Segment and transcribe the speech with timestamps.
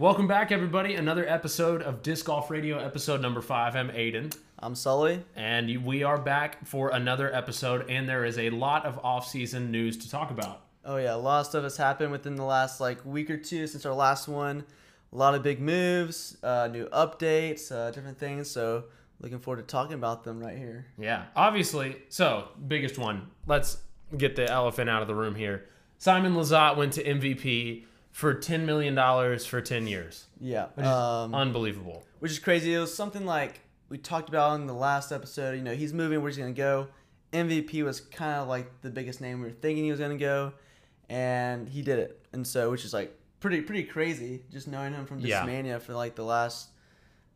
[0.00, 0.94] Welcome back, everybody.
[0.94, 3.76] Another episode of Disc Golf Radio, episode number five.
[3.76, 5.22] I'm Aiden, I'm Sully.
[5.36, 7.84] and we are back for another episode.
[7.90, 10.62] And there is a lot of off-season news to talk about.
[10.86, 13.66] Oh yeah, a lot of stuff has happened within the last like week or two
[13.66, 14.64] since our last one.
[15.12, 18.50] A lot of big moves, uh, new updates, uh, different things.
[18.50, 18.84] So
[19.20, 20.86] looking forward to talking about them right here.
[20.96, 21.96] Yeah, obviously.
[22.08, 23.28] So, biggest one.
[23.46, 23.76] Let's
[24.16, 25.66] get the elephant out of the room here.
[25.98, 30.90] Simon Lizotte went to MVP for ten million dollars for ten years, Yeah, which is
[30.92, 32.04] um, unbelievable.
[32.18, 32.74] which is crazy.
[32.74, 35.52] It was something like we talked about in the last episode.
[35.56, 36.20] You know, he's moving.
[36.22, 36.88] Where's he gonna go?
[37.32, 40.52] MVP was kind of like the biggest name we were thinking he was gonna go,
[41.08, 42.24] and he did it.
[42.32, 44.42] And so, which is like pretty pretty crazy.
[44.50, 45.44] Just knowing him from Yeah.
[45.46, 46.68] Discmania for like the last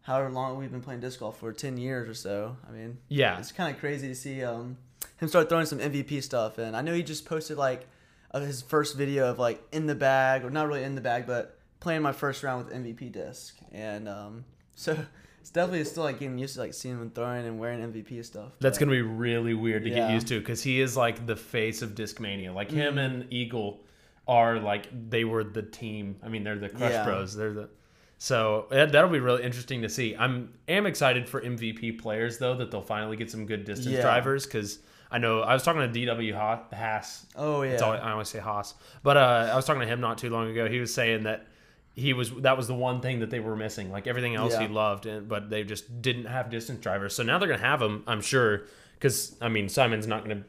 [0.02, 2.56] however long we've been playing disc golf for ten years or so.
[2.68, 4.76] I mean, Yeah, it's kind of crazy to see um,
[5.18, 6.58] him start throwing some MVP stuff.
[6.58, 7.86] And I know he just posted like
[8.34, 11.26] of his first video of like in the bag, or not really in the bag,
[11.26, 13.56] but playing my first round with MVP disc.
[13.72, 14.98] And um, so
[15.40, 18.52] it's definitely still like getting used to like seeing him throwing and wearing MVP stuff.
[18.60, 21.80] That's gonna be really weird to get used to because he is like the face
[21.80, 22.52] of Discmania.
[22.52, 22.98] Like him Mm-hmm.
[22.98, 23.80] and Eagle
[24.26, 26.16] are like they were the team.
[26.22, 27.04] I mean, they're the Crush Yeah.
[27.04, 27.34] Bros.
[27.36, 27.68] They're the
[28.16, 30.16] so that, that'll be really interesting to see.
[30.16, 34.00] I'm am excited for MVP players though that they'll finally get some good distance Yeah.
[34.02, 34.78] drivers because
[35.10, 37.26] I know I was talking to DW Ha- Haas.
[37.36, 37.78] Oh yeah.
[37.78, 40.50] All, I always say Haas, but uh, I was talking to him not too long
[40.50, 40.68] ago.
[40.68, 41.46] He was saying that
[41.94, 43.90] he was that was the one thing that they were missing.
[43.90, 47.14] Like everything else he loved, and, but they just didn't have distance drivers.
[47.14, 50.44] So now they're gonna have them, I'm sure, because I mean Simon's not gonna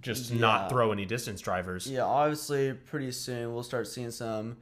[0.00, 1.90] just not throw any distance drivers.
[1.90, 4.58] Yeah, obviously, pretty soon we'll start seeing some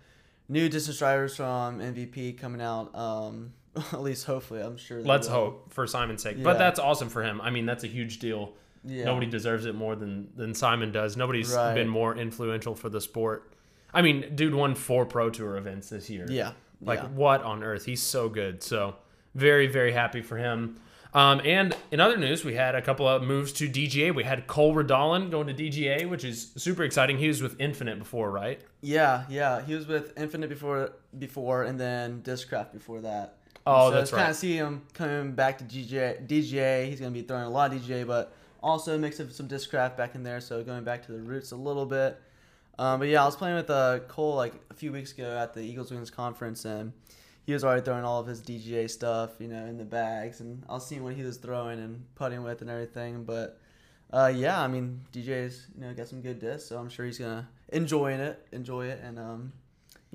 [0.48, 2.94] new distance drivers from MVP coming out.
[2.94, 3.52] Um,
[3.92, 5.02] at least hopefully, I'm sure.
[5.02, 5.34] Let's will.
[5.34, 6.42] hope for Simon's sake.
[6.42, 7.40] But that's awesome for him.
[7.40, 8.54] I mean, that's a huge deal.
[8.86, 9.04] Yeah.
[9.04, 11.16] Nobody deserves it more than than Simon does.
[11.16, 11.74] Nobody's Right.
[11.74, 13.52] been more influential for the sport.
[13.92, 16.26] I mean, dude won four Pro Tour events this year.
[16.28, 16.52] Yeah.
[16.80, 17.08] Like yeah.
[17.08, 17.84] what on earth?
[17.86, 18.62] He's so good.
[18.62, 18.96] So
[19.34, 20.76] very very happy for him.
[21.14, 24.14] Um, and in other news, we had a couple of moves to DGA.
[24.14, 27.16] We had Cole Redalen going to DGA, which is super exciting.
[27.16, 28.60] He was with Infinite before, right?
[28.82, 29.62] Yeah, yeah.
[29.62, 33.38] He was with Infinite before, before, and then Discraft before that.
[33.66, 36.88] Oh, so that's it's kind of see him coming back to DJ, DGA.
[36.88, 39.96] He's gonna be throwing a lot of DGA, but also a mix of some Discraft
[39.96, 40.40] back in there.
[40.40, 42.20] So going back to the roots a little bit.
[42.78, 45.54] Um, but yeah, I was playing with uh, Cole like a few weeks ago at
[45.54, 46.92] the Eagles Wings conference, and
[47.46, 50.62] he was already throwing all of his DGA stuff, you know, in the bags, and
[50.68, 53.24] I was seeing what he was throwing and putting with and everything.
[53.24, 53.58] But
[54.12, 57.18] uh, yeah, I mean, DJ's you know got some good discs, so I'm sure he's
[57.18, 59.52] gonna enjoying it, enjoy it, and um,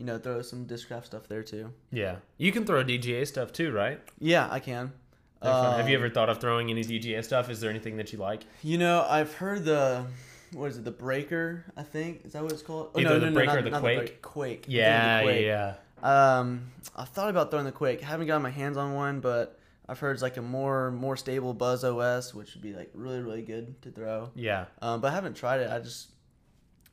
[0.02, 1.72] you know, throw some Discraft stuff there too.
[1.92, 2.18] Yeah.
[2.38, 4.00] You can throw DGA stuff too, right?
[4.20, 4.94] Yeah, I can.
[5.42, 5.52] They're.
[5.52, 7.50] Have you Um, ever thought of throwing any DGA stuff?
[7.50, 8.42] Is there anything that you like?
[8.64, 10.06] You know, I've heard the
[10.54, 11.66] what is it, the breaker?
[11.78, 12.92] I think is that what it's called?
[12.96, 13.98] Oh, Either the Breaker or the Quake?
[13.98, 14.66] break- Quake.
[14.68, 15.46] Yeah, the Quake.
[15.46, 15.74] yeah.
[16.04, 18.02] Um, I thought about throwing the Quake.
[18.02, 19.58] Haven't gotten my hands on one, but
[19.88, 23.22] I've heard it's like a more more stable Buzz OS, which would be like really
[23.22, 24.30] really good to throw.
[24.36, 24.66] Yeah.
[24.82, 25.72] Um, but I haven't tried it.
[25.72, 26.10] I just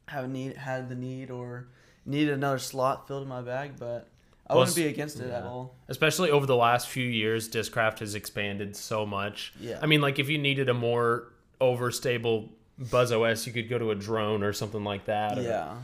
[0.07, 1.69] haven't need had the need or
[2.07, 4.09] needed another slot filled in my bag, but
[4.51, 5.75] I wouldn't be against it at all.
[5.89, 9.53] Especially over the last few years, Discraft has expanded so much.
[9.61, 9.79] Yeah.
[9.83, 12.49] I mean, like if you needed a more overstable
[12.91, 15.39] Buzz OS, you could go to a drone or something like that.
[15.39, 15.75] or- Yeah.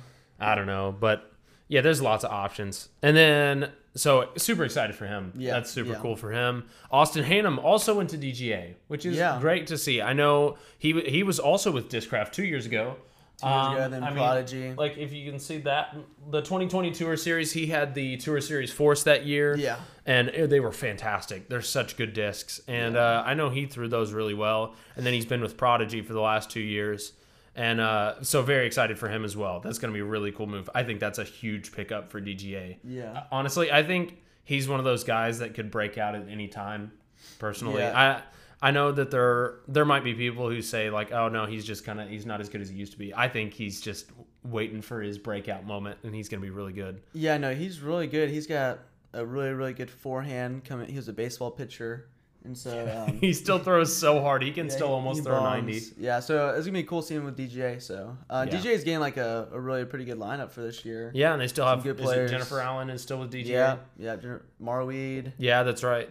[0.40, 1.30] I don't know, but
[1.68, 2.88] yeah, there's lots of options.
[3.02, 5.32] And then, so super excited for him.
[5.36, 5.98] Yeah, that's super yeah.
[6.00, 6.64] cool for him.
[6.90, 9.38] Austin Hannum also went to DGA, which is Yeah.
[9.40, 10.00] great to see.
[10.02, 12.96] I know he he was also with Discraft two years ago.
[13.42, 14.74] Um, ago, then I mean, Prodigy.
[14.74, 15.94] like if you can see that
[16.30, 19.56] the 2020 Tour Series, he had the Tour Series Force that year.
[19.56, 19.76] Yeah.
[20.06, 21.48] and it- they were fantastic.
[21.48, 24.74] They're such good discs, and uh, I know he threw those really well.
[24.96, 27.12] And then he's been with Prodigy for the last two years,
[27.56, 29.60] and uh, so very excited for him as well.
[29.60, 30.70] That's going to be a really cool move.
[30.74, 32.76] I think that's a huge pickup for DGA.
[32.84, 33.24] Yeah.
[33.32, 36.92] Honestly, I think he's one of those guys that could break out at any time.
[37.38, 37.98] Personally, Yeah.
[37.98, 38.22] I
[38.64, 41.84] I know that there there might be people who say like, oh no, he's just
[41.84, 43.14] kind of he's not as good as he used to be.
[43.14, 44.10] I think he's just
[44.42, 47.02] waiting for his breakout moment, and he's going to be really good.
[47.12, 48.30] Yeah, no, he's really good.
[48.30, 48.78] He's got
[49.12, 50.64] a really, really good forehand.
[50.64, 52.08] Coming, he was a baseball pitcher,
[52.44, 54.42] and so um, he still throws so hard.
[54.42, 55.66] He can yeah, still he- almost he throw bombs.
[55.66, 56.00] 90.
[56.02, 57.82] Yeah, so it's gonna be cool seeing him with DJ.
[57.82, 58.56] So uh, Yeah.
[58.58, 61.10] DJ is getting like a, a really pretty good lineup for this year.
[61.14, 62.30] Yeah, and they still Some have good players.
[62.30, 63.46] Jennifer Allen is still with DGA.
[63.46, 64.16] yeah, yeah.
[64.62, 65.32] Marwede.
[65.36, 66.08] Yeah, that's right.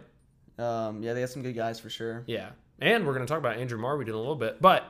[0.57, 2.23] Um, yeah, they got some good guys for sure.
[2.27, 2.50] Yeah.
[2.79, 4.61] And we're going to talk about Andrew Marwede in a little bit.
[4.61, 4.83] But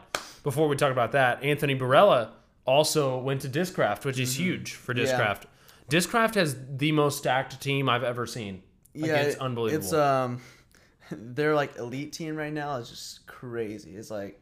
[0.43, 2.31] before we talk about that, Anthony Barela
[2.65, 5.05] also went to Discraft, which is huge for Mm-hmm.
[5.05, 5.35] Yeah.
[5.35, 5.43] Discraft.
[5.89, 8.63] Discraft has the most stacked team I've ever seen.
[8.95, 9.83] Like, yeah, it's unbelievable.
[9.83, 10.41] It's um,
[11.11, 13.95] their like elite team right now is just crazy.
[13.95, 14.39] It's like,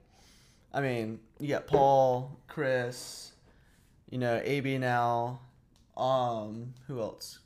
[0.73, 3.31] I mean, you got Paul, Chris,
[4.09, 5.39] you know, AB now,
[5.97, 7.39] um, who else?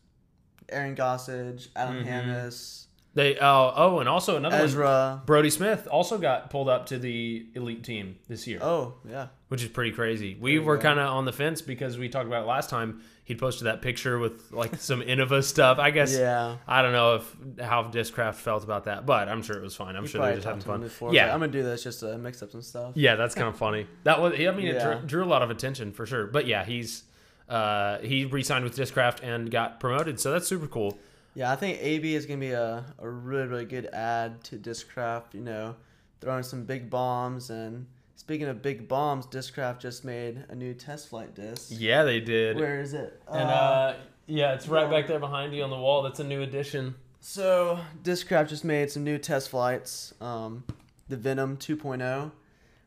[0.69, 2.05] Aaron Gossage, Adam Mhm.
[2.05, 6.99] Hammes, They oh oh, and also another one, Brodie Smith also got pulled up to
[6.99, 10.37] the elite team this year, Oh yeah, which is pretty crazy.
[10.37, 13.01] We were kind of on the fence because we talked about it last time.
[13.23, 15.79] He posted that picture with like some Innova stuff.
[15.79, 16.57] I guess yeah.
[16.67, 19.95] I don't know if how Discraft felt about that, but I'm sure it was fine.
[19.95, 20.87] I'm sure they're just having talked to him fun.
[20.87, 21.13] before.
[21.13, 22.91] Yeah, Yeah, I'm gonna do this just to mix up some stuff.
[22.95, 23.87] Yeah, that's kind of funny.
[24.03, 26.27] That was, I mean, it drew, drew a lot of attention for sure.
[26.27, 27.03] But yeah, he's
[27.47, 30.97] uh, he re-signed with Discraft and got promoted, so that's super cool.
[31.35, 35.33] Yeah, I think AB is gonna be a, a really really good add to Discraft.
[35.33, 35.75] You know,
[36.21, 37.85] throwing some big bombs and
[38.15, 41.67] speaking of big bombs, Discraft just made a new test flight disc.
[41.69, 42.57] Yeah, they did.
[42.57, 43.21] Where is it?
[43.31, 43.93] and uh,
[44.27, 46.01] yeah, it's right back there behind you on the wall.
[46.01, 46.95] That's a new addition.
[47.19, 50.63] So Discraft just made some new test flights, um,
[51.09, 52.31] the Venom 2.0,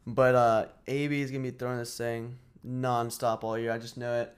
[0.06, 3.72] but uh, AB is gonna be throwing this thing nonstop all year.
[3.72, 4.34] I just know it.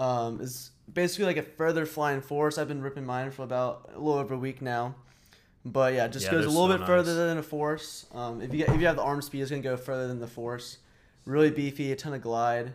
[0.00, 2.56] Um, it's basically like a further flying force.
[2.58, 4.94] I've been ripping mine for about a little over a week now,
[5.64, 6.86] but yeah, it just Yeah, goes a little so bit nice.
[6.88, 8.06] further than a force.
[8.14, 10.18] Um, if you get, if you have the arm speed, it's gonna go further than
[10.18, 10.78] the force.
[11.26, 12.72] Really beefy, a ton of glide,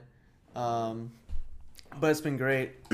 [0.55, 1.11] um,
[1.99, 2.71] but it's been great.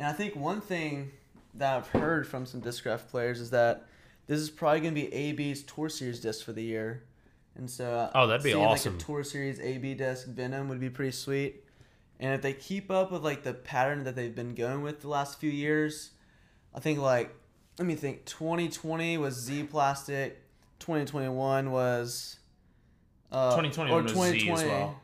[0.00, 1.10] And I think one thing
[1.54, 3.84] that I've heard from some Discraft players is that
[4.28, 7.02] this is probably going to be AB's Tour Series disc for the year.
[7.56, 8.92] And so, uh, Oh, that'd be awesome.
[8.92, 11.64] Like a Tour Series AB disc Venom would be pretty sweet.
[12.20, 15.08] And if they keep up with like the pattern that they've been going with the
[15.08, 16.10] last few years,
[16.74, 17.34] I think like
[17.78, 18.24] let me think.
[18.24, 20.42] 2020 was Z Plastic.
[20.80, 22.38] 2021 was.
[23.30, 25.00] Uh, 2021 was Z as well.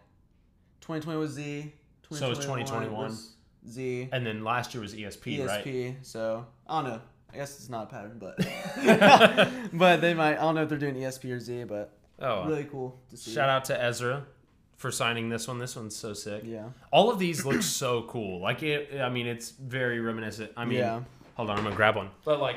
[0.80, 1.72] 2020 was Z.
[2.10, 2.90] So was 2021.
[2.92, 3.34] was
[3.68, 4.08] Z.
[4.12, 5.64] And then last year was ESP, right?
[5.64, 5.96] ESP.
[6.02, 7.00] So I don't know.
[7.32, 8.36] I guess it's not a pattern, but
[9.72, 10.36] but they might.
[10.36, 13.32] I don't know if they're doing ESP or Z, but Oh, really cool to see.
[13.32, 14.24] shout out to Ezra
[14.76, 15.58] for signing this one.
[15.58, 16.42] This one's so sick.
[16.44, 16.68] Yeah.
[16.90, 18.40] All of these look so cool.
[18.40, 20.52] Like it, I mean, it's very reminiscent.
[20.56, 21.00] I mean, Yeah.
[21.34, 22.10] hold on, I'm gonna grab one.
[22.24, 22.56] But like,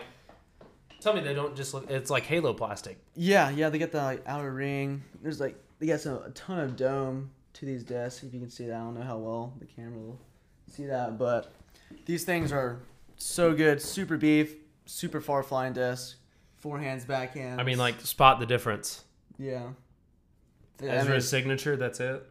[1.00, 1.90] tell me they don't just look.
[1.90, 2.98] It's like Halo plastic.
[3.16, 3.70] Yeah, yeah.
[3.70, 5.04] They get the like, outer ring.
[5.22, 8.24] There's like they got some a ton of dome to these discs.
[8.24, 10.20] If you can see that, I don't know how well the camera will
[10.68, 11.54] see that, but
[12.06, 12.80] these things are
[13.16, 13.82] so good.
[13.82, 14.56] Super beef,
[14.86, 16.18] super far flying disc,
[16.64, 17.60] forehands, backhands.
[17.60, 19.04] I mean, like spot the difference.
[19.38, 19.70] yeah.
[20.82, 21.76] I Ezra's mean, signature.
[21.78, 22.24] That's it.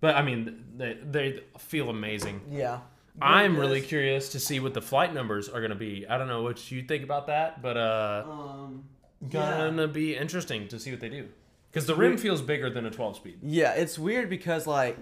[0.00, 2.40] But I mean, they they feel amazing.
[2.50, 2.80] yeah.
[3.22, 6.04] I'm really curious to see what the flight numbers are gonna be.
[6.08, 8.84] I don't know what you think about that, but uh, Um,
[9.20, 9.28] yeah.
[9.68, 11.28] gonna be interesting to see what they do.
[11.70, 13.38] Because the rim feels bigger than a 12 speed.
[13.42, 14.96] Yeah, it's weird because like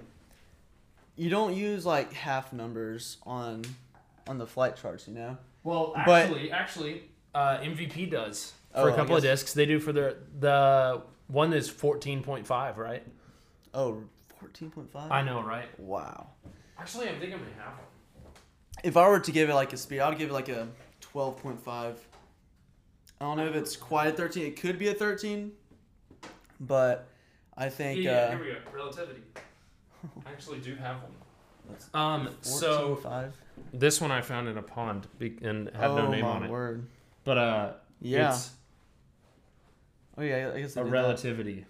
[1.17, 3.63] you don't use like half numbers on
[4.29, 5.37] on the flight charts, you know.
[5.65, 7.03] Well, But- actually, actually,
[7.35, 9.53] uh, MVP does Oh, for a I couple of discs.
[9.55, 11.03] They do for their the
[11.33, 13.03] one is 14.5, right?
[13.75, 14.03] Oh,
[14.43, 15.11] 14.5?
[15.11, 15.67] I know, right?
[15.81, 16.29] Wow.
[16.79, 18.33] Actually, I think I may have one.
[18.85, 20.69] If I were to give it like a speed, I'd give it like a
[21.15, 21.57] 12.5.
[21.67, 21.95] I
[23.25, 24.47] don't know if it's quite a 13.
[24.47, 25.53] It could be a 13,
[26.61, 27.09] but
[27.57, 28.57] I think Yeah, uh, here we go.
[28.73, 29.23] Relativity.
[30.27, 31.13] I actually do have one.
[31.71, 33.33] That's Um, so 14.5.
[33.73, 36.51] this one I found in a pond be- and had oh no name on it.
[36.51, 36.89] word.
[37.25, 38.31] But uh, Yeah.
[38.35, 38.51] it's
[40.19, 41.67] Oh yeah, I guess a relativity.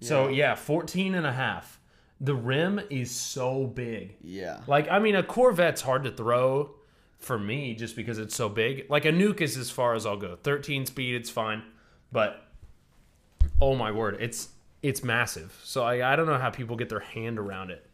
[0.00, 0.50] So Yeah.
[0.50, 1.80] yeah, 14 and a half.
[2.20, 4.16] The rim is so big.
[4.22, 4.60] Yeah.
[4.66, 6.74] Like, I mean, a Corvette's hard to throw
[7.18, 8.86] for me just because it's so big.
[8.90, 10.36] Like, a nuke is as far as I'll go.
[10.42, 11.62] 13 speed, it's fine.
[12.12, 12.46] But,
[13.60, 14.48] oh my word, it's
[14.82, 15.58] it's massive.
[15.64, 17.84] So I, I don't know how people get their hand around it.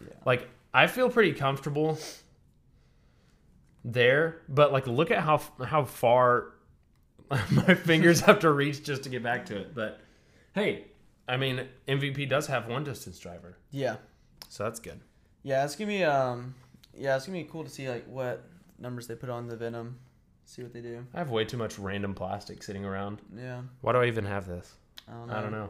[0.00, 0.14] Yeah.
[0.24, 1.98] Like, I feel pretty comfortable
[3.84, 6.54] there, but like, look at how how far
[7.50, 9.74] my fingers have to reach just to get back to it.
[9.74, 10.00] But
[10.54, 10.84] hey,
[11.28, 13.96] I mean, MVP does have one distance driver, Yeah.
[14.48, 15.00] so that's good.
[15.42, 16.54] Yeah, it's gonna be um,
[16.94, 18.44] yeah, it's gonna be cool to see like what
[18.78, 19.98] numbers they put on the Venom,
[20.44, 21.06] see what they do.
[21.14, 23.20] I have way too much random plastic sitting around.
[23.36, 24.72] Yeah, Why do I even have this?
[25.08, 25.34] I don't know.
[25.34, 25.68] I don't know.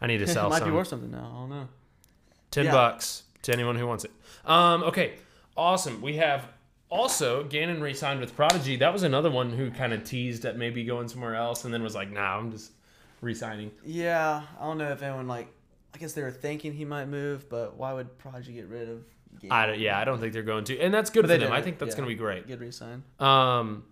[0.00, 0.46] I need to sell.
[0.46, 0.68] it might some.
[0.68, 1.30] be worth something now.
[1.34, 1.68] I don't know.
[2.50, 2.72] Ten Yeah.
[2.72, 4.10] bucks to anyone who wants it.
[4.44, 5.14] Um, okay,
[5.56, 6.00] awesome.
[6.02, 6.46] We have
[6.92, 8.76] also Gannon re-signed with Prodigy.
[8.76, 11.82] That was another one who kind of teased at maybe going somewhere else, and then
[11.82, 12.72] was like, "Nah, I'm just
[13.20, 15.48] re-signing." Yeah, I don't know if anyone like.
[15.94, 19.04] I guess they were thinking he might move, but why would Prodigy get rid of?
[19.40, 19.50] Game?
[19.52, 21.52] I don't, yeah, I don't think they're going to, and that's good But for them.
[21.52, 21.96] I think that's yeah.
[21.96, 22.46] going to be great.
[22.46, 23.02] Good resign.
[23.18, 23.84] Um,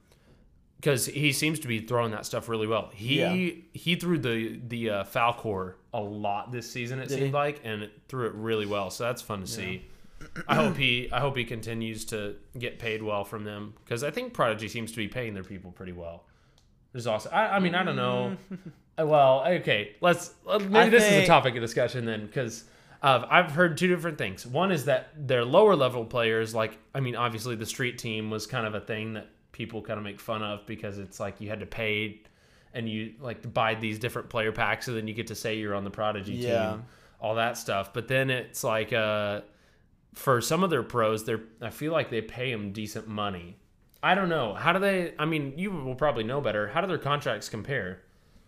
[0.76, 2.90] because he seems to be throwing that stuff really well.
[2.94, 3.52] He Yeah.
[3.74, 7.00] he threw the the uh, Falcor a lot this season.
[7.00, 7.32] It Did seemed he?
[7.32, 8.90] like, and it threw it really well.
[8.90, 9.86] So that's fun to see.
[10.48, 14.10] I hope he I hope he continues to get paid well from them because I
[14.10, 16.24] think Prodigy seems to be paying their people pretty well.
[16.92, 18.36] There's also I, I mean I don't know.
[18.98, 22.64] Uh, well, okay, let's uh, maybe I this is a topic of discussion then because
[23.02, 24.46] Uh, I've heard two different things.
[24.46, 28.46] One is that their lower level players, like I mean, obviously the street team was
[28.46, 31.48] kind of a thing that people kind of make fun of because it's like you
[31.48, 32.20] had to pay
[32.74, 35.74] and you like buy these different player packs and then you get to say you're
[35.74, 36.72] on the prodigy Yeah.
[36.72, 36.84] team,
[37.20, 37.92] all that stuff.
[37.94, 39.40] But then it's like uh,
[40.14, 43.56] for some of their pros, they're I feel like they pay them decent money.
[44.02, 44.54] I don't know.
[44.54, 45.14] How do they?
[45.18, 46.68] I mean, you will probably know better.
[46.68, 48.02] How do their contracts compare?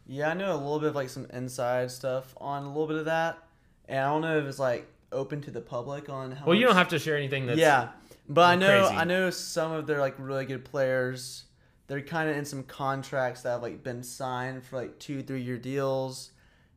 [0.06, 2.96] Yeah, I know a little bit of like some inside stuff on a little bit
[2.96, 3.38] of that,
[3.86, 6.46] and I don't know if it's like open to the public on how.
[6.46, 7.90] Well, you don't have to share anything that's yeah,
[8.28, 8.96] but I know crazy.
[8.96, 11.44] I know some of their like really good players.
[11.86, 15.42] They're kind of in some contracts that have like been signed for like two, three
[15.42, 16.30] year deals.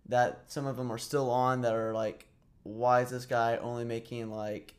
[0.07, 2.27] That some of them are still on that are like,
[2.65, 4.73] why is this guy only making like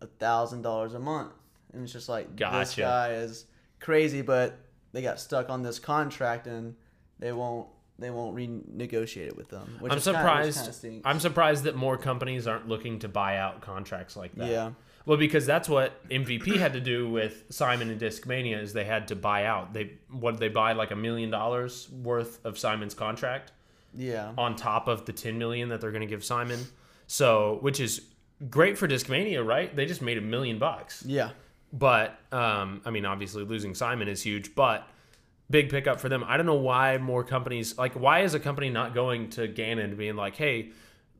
[0.00, 1.32] a thousand dollars a month?
[1.72, 3.46] And it's just like this guy is
[3.80, 4.58] crazy, but
[4.92, 6.74] they got stuck on this contract and
[7.18, 7.68] they won't
[8.00, 9.76] they won't renegotiate it with them.
[9.80, 10.82] Which I'm is kinda- which surprised.
[10.82, 11.00] kinda.
[11.04, 14.48] I'm surprised that more companies aren't looking to buy out contracts like that.
[14.48, 14.70] Yeah.
[15.04, 19.08] Well, because that's what MVP had to do with Simon and Discmania is they had
[19.08, 19.72] to buy out.
[19.72, 23.52] They what did they buy like a million dollars worth of Simon's contract
[23.94, 24.32] yeah.
[24.36, 26.60] on top of the 10 million that they're going to give Simon.
[27.08, 28.02] So, which is
[28.48, 29.74] great for Discmania, right?
[29.74, 31.02] They just made a million bucks.
[31.04, 31.30] Yeah.
[31.72, 34.86] But um, I mean, obviously losing Simon is huge, but
[35.50, 36.22] big pickup for them.
[36.26, 39.96] I don't know why more companies like why is a company not going to Gannon
[39.96, 40.70] being like, hey,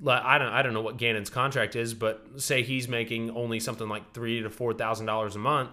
[0.06, 3.88] I don't I don't know what Gannon's contract is, but say he's making only something
[3.88, 5.70] like three to four thousand dollars a month,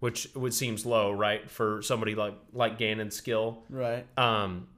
[0.00, 3.62] which would seems low, right, for somebody like like Gannon's skill.
[3.70, 4.06] Right.
[4.18, 4.68] Um,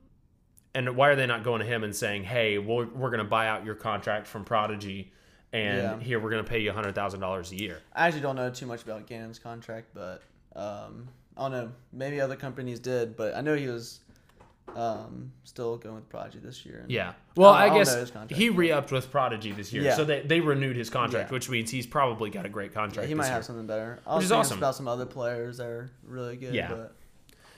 [0.74, 3.28] and why are they not going to him and saying, hey, we're, we're going to
[3.28, 5.12] buy out your contract from Prodigy,
[5.52, 5.98] and Yeah.
[5.98, 7.78] here we're going to pay you hundred thousand dollars a year.
[7.94, 10.22] I actually don't know too much about Gannon's contract, but
[10.54, 11.72] um, I don't know.
[11.92, 14.00] Maybe other companies did, but I know he was
[14.76, 16.84] um, still going with Prodigy this year.
[16.88, 17.14] Yeah.
[17.34, 19.96] Well, I I, guess know his contract, he re-upped with Prodigy this year, Yeah.
[19.96, 21.34] so they, they renewed his contract, Yeah.
[21.34, 23.08] which means he's probably got a great Yeah, contract.
[23.08, 23.34] he this might year.
[23.34, 23.98] have something better.
[24.06, 24.58] I Which is awesome.
[24.58, 26.54] about some other players that are really good.
[26.54, 26.68] Yeah.
[26.68, 26.94] But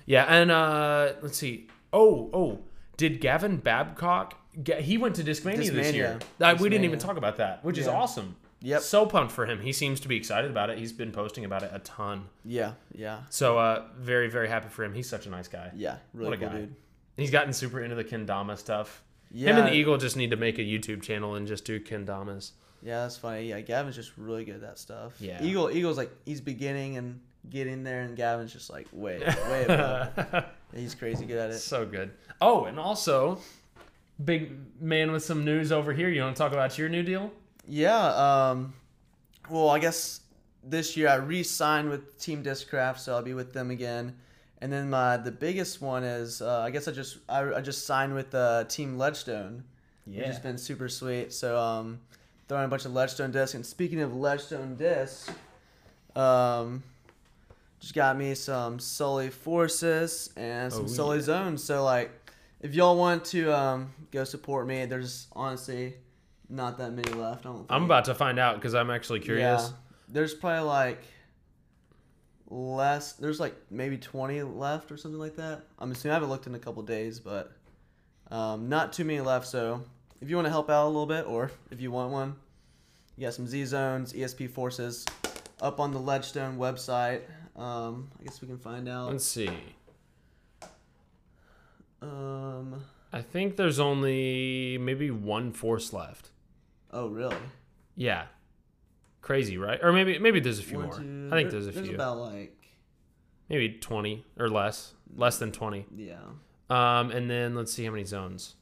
[0.06, 1.68] Yeah, and uh, let's see.
[1.92, 2.60] Oh, oh,
[2.96, 4.38] did Gavin Babcock?
[4.62, 6.18] Get, he went to Discmania, this year.
[6.40, 8.36] Uh, we didn't even talk about that, which is awesome.
[8.60, 8.82] Yep.
[8.82, 9.60] So pumped for him.
[9.60, 10.78] He seems to be excited about it.
[10.78, 12.28] He's been posting about it a ton.
[12.44, 14.94] yeah, yeah, So uh, very, very happy for him.
[14.94, 15.72] He's such a nice guy.
[15.74, 15.96] yeah.
[16.14, 16.56] Really What a cool guy.
[16.60, 16.76] dude.
[17.16, 19.02] He's gotten super into the kendama stuff.
[19.32, 21.80] Yeah, Him and the Eagle just need to make a YouTube channel and just do
[21.80, 22.52] kendamas.
[22.82, 23.48] yeah, that's funny.
[23.48, 25.14] Yeah, Gavin's just really good at that stuff.
[25.18, 25.42] Yeah.
[25.42, 30.44] Eagle, Eagle's like he's beginning and getting there, and Gavin's just like way, way above.
[30.74, 31.58] He's crazy good at it.
[31.58, 32.10] so good.
[32.40, 33.38] Oh, and also,
[34.24, 36.08] big man with some news over here.
[36.08, 37.30] You want to talk about your new deal?
[37.66, 38.50] Yeah.
[38.50, 38.74] Um,
[39.50, 40.20] well, I guess
[40.64, 44.16] this year I re-signed with Team Discraft, so I'll be with them again.
[44.60, 47.84] And then my the biggest one is uh, I guess I just I, I just
[47.84, 49.64] signed with uh, Team Ledgestone,
[50.06, 50.18] yeah.
[50.18, 51.32] which has been super sweet.
[51.32, 52.00] So um,
[52.48, 53.54] throwing a bunch of Ledgestone discs.
[53.54, 55.28] And speaking of Ledgestone discs,
[56.14, 56.84] um,
[57.82, 61.24] just got me some Sully Forces and some Oh, Sully yeah.
[61.24, 61.64] Zones.
[61.64, 62.12] So like,
[62.60, 65.94] if y'all want to um, go support me, there's honestly
[66.48, 67.44] not that many left.
[67.44, 67.58] I don't.
[67.58, 67.66] Think.
[67.72, 69.62] I'm about to find out because I'm actually curious.
[69.62, 69.68] Yeah,
[70.08, 71.02] there's probably like
[72.48, 73.14] less.
[73.14, 75.62] There's like maybe 20 left or something like that.
[75.80, 77.50] I'm assuming I haven't looked in a couple days, but
[78.30, 79.48] um, not too many left.
[79.48, 79.82] So
[80.20, 82.36] if you want to help out a little bit, or if you want one,
[83.16, 85.04] you got some Z zones, ESP forces
[85.60, 87.22] up on the Ledgestone website.
[87.56, 89.10] Um, I guess we can find out.
[89.12, 89.50] Let's see.
[92.00, 92.82] Um,
[93.12, 96.30] I think there's only maybe one force left.
[96.90, 97.36] oh really?
[97.96, 98.26] Yeah.
[99.20, 99.78] Crazy, right?
[99.82, 100.96] Or maybe maybe there's a few One, more.
[100.98, 101.94] two- I think there- there's a There's few.
[101.94, 102.56] about like
[103.48, 104.94] maybe 20 or less.
[105.14, 105.84] Less than 20.
[105.94, 106.18] yeah,
[106.70, 108.56] Um, and then let's see how many zones.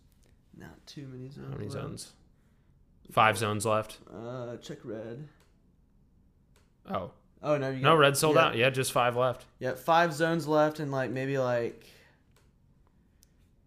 [0.56, 1.46] not too many zones.
[1.46, 1.72] How many left.
[1.72, 2.12] zones?
[3.12, 3.98] Five zones left.
[4.12, 5.28] Uh, check red.
[6.86, 7.12] Oh.
[7.42, 8.56] Oh no, you No, red sold yeah, out.
[8.56, 9.46] Yeah, just five left.
[9.58, 11.86] Yeah, five zones left and like maybe like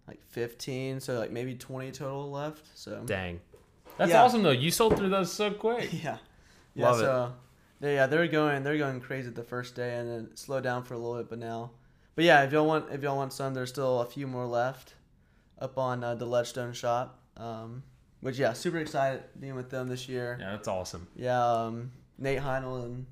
[0.08, 2.66] like fifteen, so like maybe twenty total left.
[2.76, 3.40] So Dang.
[3.98, 4.24] That's Yeah.
[4.24, 4.52] awesome though.
[4.52, 5.92] You sold through those so quick.
[6.04, 6.18] yeah,
[6.76, 6.86] yeah.
[6.86, 7.04] Love it.
[7.04, 7.34] so
[7.80, 10.94] they yeah they're going they're going crazy the first day and then slow down for
[10.94, 11.72] a little bit, but now,
[12.16, 14.94] but yeah, if y'all want if y'all want some, there's still a few more left
[15.60, 17.20] up on uh, the Ledgestone shop.
[17.38, 17.84] Um,
[18.22, 20.38] which yeah, super excited being with them this year.
[20.40, 21.08] Yeah, that's awesome.
[21.16, 23.06] Yeah, um, Nate Heinold and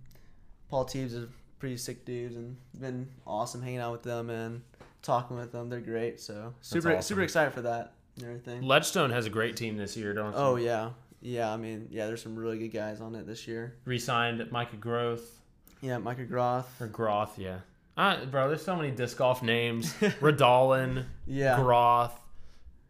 [0.71, 1.27] Paul Teves is
[1.59, 4.61] pretty sick dudes, and it's been awesome hanging out with them and
[5.03, 5.69] talking with them.
[5.69, 7.01] They're great, so super awesome.
[7.03, 8.63] super excited for that and everything.
[8.63, 10.65] Ledgestone has a great team this year, don't Oh you?
[10.65, 10.89] yeah,
[11.21, 11.51] yeah.
[11.53, 13.75] I mean, yeah, there's some really good guys on it this year.
[13.85, 15.41] Re-signed Micah Groth
[15.81, 16.81] Yeah, Micah Groth.
[16.81, 17.59] or Groth, yeah.
[17.97, 19.93] Uh, bro, there's so many disc golf names.
[20.21, 22.17] Redalen, Yeah, Groth,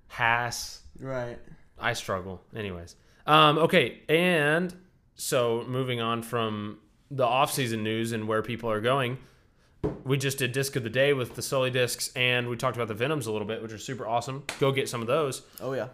[0.07, 0.81] Hass.
[0.99, 1.39] right.
[1.79, 2.41] I struggle.
[2.55, 2.95] Anyways,
[3.25, 4.73] Um, okay, and
[5.15, 6.77] so moving on from
[7.11, 9.17] the off-season news and where people are going,
[10.05, 12.87] we just did disc of the day with the Sully discs, and we talked about
[12.87, 14.43] the Venoms a little bit, which are super awesome.
[14.59, 15.41] Go get some of those.
[15.59, 15.87] Oh yeah.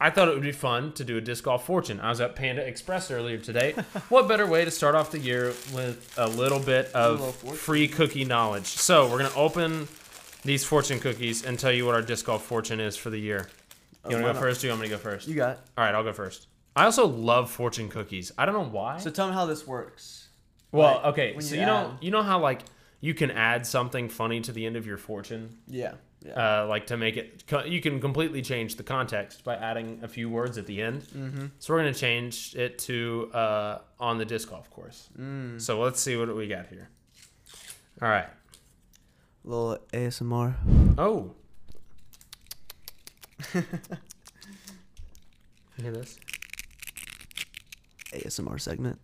[0.00, 2.00] I thought it would be fun to do a disc golf fortune.
[2.00, 3.72] I was at Panda Express earlier today.
[4.08, 7.86] what better way to start off the year with a little bit of little free
[7.86, 8.66] cookie knowledge?
[8.66, 9.86] So we're gonna open
[10.44, 13.48] these fortune cookies and tell you what our disc golf fortune is for the year.
[14.04, 14.42] Oh, You wanna why go not?
[14.42, 14.64] first?
[14.64, 15.28] Or you want me to go first?
[15.28, 15.50] You got.
[15.52, 15.60] It.
[15.78, 16.48] All right, I'll go first.
[16.74, 18.32] I also love fortune cookies.
[18.36, 18.98] I don't know why.
[18.98, 20.21] So tell me how this works.
[20.72, 22.62] Well, okay, when so you you know, you know how like
[23.00, 25.94] you can add something funny to the end of your fortune, Yeah.
[26.24, 26.62] Yeah.
[26.62, 27.42] uh, like to make it.
[27.66, 31.02] You can completely change the context by adding a few words at the end.
[31.02, 31.46] mm-hmm.
[31.58, 35.08] So we're gonna change it to uh, on the disc golf course.
[35.18, 35.60] Mm.
[35.60, 36.88] So let's see what we got here.
[38.00, 38.28] All right.
[39.44, 40.54] little ASMR.
[40.96, 41.34] Oh.
[45.78, 46.18] You hear this?
[48.12, 49.00] ASMR segment.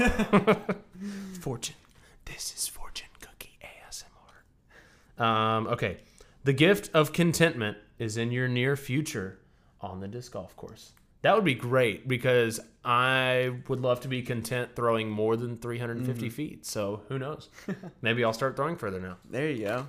[1.40, 1.76] Fortune.
[2.24, 5.22] This is fortune cookie ASMR.
[5.22, 5.98] Um, okay.
[6.44, 9.38] The gift of contentment is in your near future
[9.80, 10.92] on the disc golf course.
[11.22, 16.30] That would be great because I would love to be content throwing more than 350
[16.30, 16.64] feet.
[16.64, 17.50] So who knows?
[18.02, 19.18] Maybe I'll start throwing further now.
[19.28, 19.86] There you go.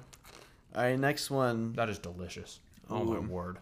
[0.75, 1.73] All right, next one.
[1.73, 2.59] That is delicious.
[2.89, 3.59] Oh my word.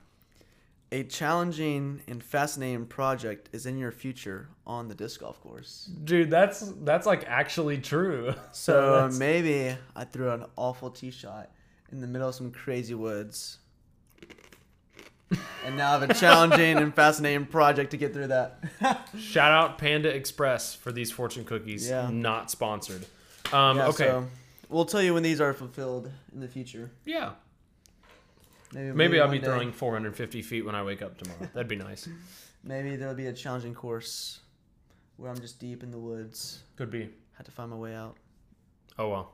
[0.92, 5.88] A challenging and fascinating project is in your future on the disc golf course.
[6.04, 8.34] Dude, that's that's like actually true.
[8.52, 11.52] So maybe I threw an awful tee shot
[11.92, 13.60] in the middle of some crazy woods.
[15.64, 18.64] and now I have a challenging and fascinating project to get through that.
[19.20, 21.88] Shout out Panda Express for these fortune cookies.
[21.88, 22.10] Yeah.
[22.12, 23.06] Not sponsored.
[23.54, 24.06] Um, Yeah, okay.
[24.08, 24.28] so
[24.70, 26.90] we'll tell you when these are fulfilled in the future.
[27.06, 27.34] yeah.
[28.74, 29.46] Maybe, Maybe I'll be day.
[29.46, 31.50] throwing 450 feet when I wake up tomorrow.
[31.54, 32.08] That'd be nice.
[32.64, 34.40] Maybe there'll be a challenging course
[35.18, 36.64] where I'm just deep in the woods.
[36.76, 37.10] Could be.
[37.36, 38.18] Had to find my way out.
[38.98, 39.32] Oh well.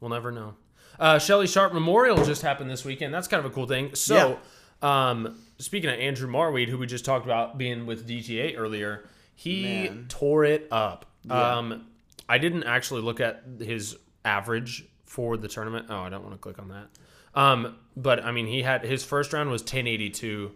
[0.00, 0.54] We'll never know.
[0.98, 3.12] Uh, Shelly Sharp Memorial just happened this weekend.
[3.12, 3.94] That's kind of a cool thing.
[3.94, 4.38] So,
[4.82, 9.62] um, speaking of Andrew Marwede, who we just talked about being with DGA earlier, he
[9.62, 10.06] Man.
[10.08, 11.06] tore it up.
[11.24, 11.56] Yeah.
[11.58, 11.86] Um,
[12.28, 15.86] I didn't actually look at his average for the tournament.
[15.90, 16.88] Oh, I don't want to click on that.
[17.36, 20.52] Um, but I mean, he had his first round was 1082,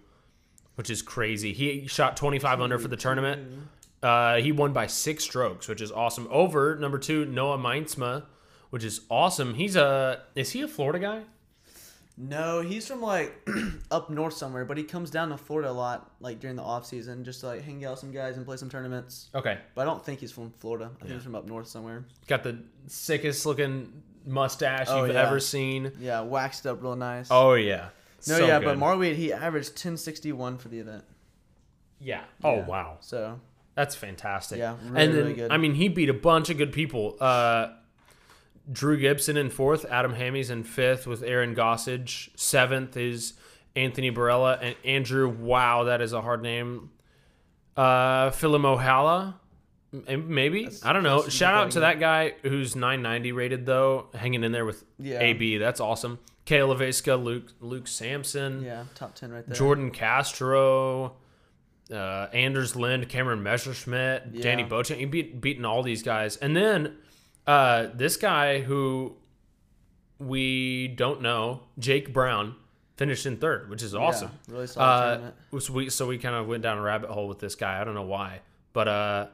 [0.74, 1.52] which is crazy.
[1.52, 3.66] He shot 25 under for the tournament.
[4.02, 6.26] Uh, he won by six strokes, which is awesome.
[6.30, 8.24] Over number two, Noah Meintsma,
[8.70, 9.54] which is awesome.
[9.54, 11.22] He's a is he a Florida guy?
[12.16, 13.32] No, he's from like
[13.90, 16.84] up north somewhere, but he comes down to Florida a lot, like during the off
[16.84, 19.30] season, just to like hang out with some guys and play some tournaments.
[19.34, 20.90] Okay, But I don't think he's from Florida.
[20.94, 21.14] I think Yeah.
[21.16, 22.04] he's from up north somewhere.
[22.26, 25.26] got the sickest looking mustache Oh, you've yeah.
[25.26, 25.92] ever seen.
[26.00, 27.28] Yeah, waxed up real nice.
[27.30, 27.88] Oh yeah,
[28.28, 28.64] no, So yeah, good.
[28.64, 31.04] but Marwede he averaged 1061 for the event.
[32.00, 32.22] yeah.
[32.42, 32.66] Oh Yeah.
[32.66, 33.40] wow, So
[33.74, 34.58] that's fantastic.
[34.58, 35.50] Yeah, really, and then really good.
[35.52, 37.16] I mean, he beat a bunch of good people.
[37.20, 37.68] Uh,
[38.70, 42.28] Drew Gibson in fourth, Adam Hammes in fifth, with Aaron Gossage.
[42.38, 43.32] Seventh is
[43.74, 45.28] Anthony Barela and Andrew.
[45.28, 46.90] Wow, that is a hard name.
[47.76, 49.39] Uh, M-
[49.92, 51.28] maybe That's I don't know.
[51.28, 55.20] Shout out to that guy who's 990 rated though, hanging in there with Yeah.
[55.20, 55.58] AB.
[55.58, 56.18] That's awesome.
[56.46, 59.54] Kayla Veska, Luke Luke Sampson, yeah, top 10 right there.
[59.54, 61.16] Jordan Castro,
[61.92, 64.42] uh, Anders Lind, Cameron Messerschmidt, Yeah.
[64.42, 64.96] Danny Bochamp.
[64.96, 66.96] He beat beaten all these guys, and then
[67.46, 69.16] uh, this guy who
[70.18, 72.54] we don't know, Jake Brown,
[72.96, 74.30] finished in third, which is awesome.
[74.48, 75.34] Yeah, really solid Uh, tournament.
[75.62, 77.80] so we so we kind of went down a rabbit hole with this guy.
[77.80, 78.40] I don't know why,
[78.72, 79.26] but uh,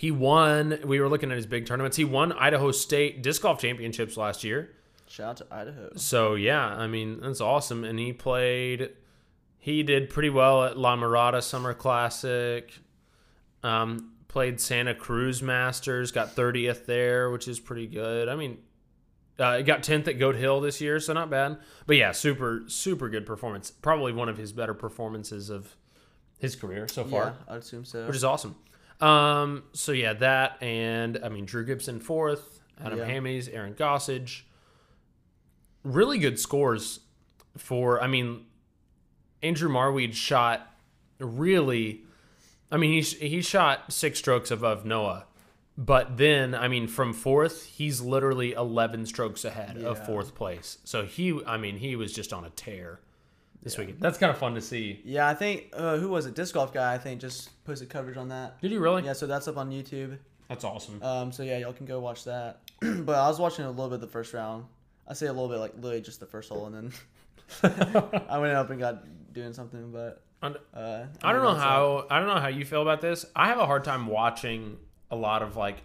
[0.00, 0.78] he won.
[0.82, 1.94] We were looking at his big tournaments.
[1.94, 4.70] He won Idaho State disc golf championships last year.
[5.06, 5.90] Shout out to Idaho.
[5.96, 7.84] So yeah, I mean that's awesome.
[7.84, 8.92] And he played,
[9.58, 12.72] he did pretty well at La Mirada Summer Classic.
[13.62, 18.26] Um, played Santa Cruz Masters, got thirtieth there, which is pretty good.
[18.30, 18.56] I mean,
[19.38, 21.58] uh, he got tenth at Goat Hill this year, so not bad.
[21.86, 23.70] But yeah, super super good performance.
[23.70, 25.76] Probably one of his better performances of
[26.38, 28.06] his career so far Yeah, I would assume so.
[28.06, 28.56] which is awesome.
[29.00, 33.06] Um, so yeah, that and I mean Drew Gibson fourth, Adam Yeah.
[33.06, 34.42] Hammes, Aaron Gossage.
[35.82, 37.00] Really good scores
[37.56, 38.46] for I mean
[39.42, 40.74] Andrew Marwede shot
[41.18, 42.02] really
[42.70, 45.26] I mean he he shot six strokes above Noah.
[45.78, 50.76] But then, I mean, from fourth, he's literally 11 strokes ahead of fourth place.
[50.84, 53.00] So he, I mean, he was just on a tear
[53.62, 54.00] this weekend.
[54.00, 55.00] That's kind of fun to see.
[55.04, 56.34] yeah, I think uh, who was it?
[56.34, 56.94] Disc golf guy.
[56.94, 58.60] I think just posted coverage on that.
[58.60, 59.04] Did you really?
[59.04, 60.18] Yeah, so that's up on YouTube.
[60.48, 61.02] That's awesome.
[61.02, 62.60] Um, so yeah, y'all can go watch that.
[62.80, 64.64] but I was watching a little bit the first round.
[65.06, 66.92] I say a little bit, like literally just the first hole, and then
[68.28, 69.90] I went up and got doing something.
[69.92, 73.26] But Uh, I don't know how I don't know how you feel about this.
[73.36, 74.78] I have a hard time watching
[75.10, 75.82] a lot of like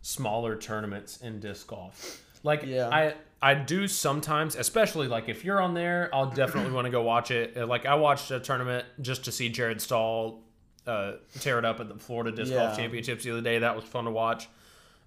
[0.00, 2.24] smaller tournaments in disc golf.
[2.42, 2.88] Like Yeah.
[2.88, 7.02] I I do sometimes, especially like if you're on there, I'll definitely want to go
[7.02, 7.56] watch it.
[7.56, 10.40] Uh, Like I watched a tournament just to see Jared Stahl
[10.86, 12.66] uh, tear it up at the Florida Disc Yeah.
[12.66, 13.58] Golf Championships the other day.
[13.60, 14.48] That was fun to watch.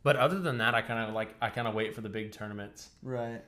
[0.03, 2.31] But other than that, I kind of like I kind of wait for the big
[2.31, 2.89] tournaments.
[3.03, 3.41] Right.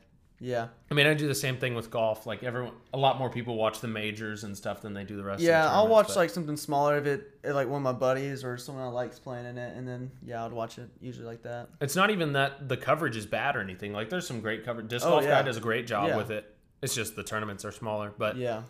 [0.44, 0.68] Yeah.
[0.92, 2.28] I mean, I do the same thing with golf.
[2.28, 5.24] Like everyone, a lot more people watch the majors and stuff than they do the
[5.24, 5.42] rest.
[5.42, 7.84] Yeah, of the I'll watch tournaments, like something smaller if it, if, like one of
[7.84, 10.90] my buddies or someone I like's playing in it, and then yeah, I'd watch it
[11.00, 11.70] usually like that.
[11.80, 13.94] It's not even that the coverage is bad or anything.
[13.94, 14.90] Like there's some great coverage.
[14.90, 15.30] Disc Oh, golf yeah.
[15.30, 16.18] guy does a great job Yeah.
[16.18, 16.54] with it.
[16.82, 18.64] It's just the tournaments are smaller, but Yeah.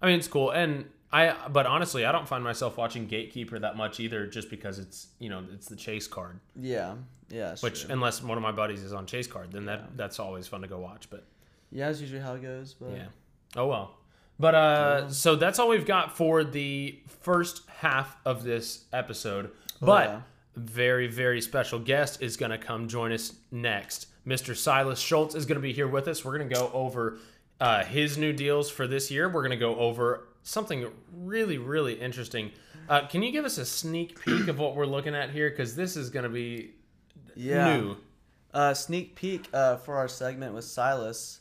[0.00, 0.52] I mean it's cool.
[0.52, 0.84] And
[1.24, 5.08] I, but honestly, I don't find myself watching Gatekeeper that much either, just because it's
[5.18, 6.40] you know it's the chase card.
[6.54, 6.94] Yeah.
[7.28, 7.56] Yeah.
[7.60, 7.92] Which true.
[7.92, 10.68] unless one of my buddies is on chase card, then that that's always fun to
[10.68, 11.08] go watch.
[11.10, 11.24] But
[11.70, 12.74] yeah, that's usually how it goes.
[12.74, 13.06] But Yeah.
[13.56, 13.96] Oh well.
[14.38, 19.50] But uh so that's all we've got for the first half of this episode.
[19.80, 20.20] but Oh, yeah.
[20.56, 24.06] very very special guest is going to come join us next.
[24.26, 24.56] Mr.
[24.56, 26.24] Silas Schultz is going to be here with us.
[26.24, 27.18] We're going to go over
[27.60, 29.28] uh, his new deals for this year.
[29.28, 32.52] We're going to go over something really really interesting.
[32.88, 35.50] Uh, can you give us a sneak peek of what we're looking at here?
[35.50, 36.70] Because this is going to be
[37.34, 37.76] yeah.
[37.76, 37.96] new.
[38.54, 41.40] Uh, sneak peek uh, for our segment with Silas.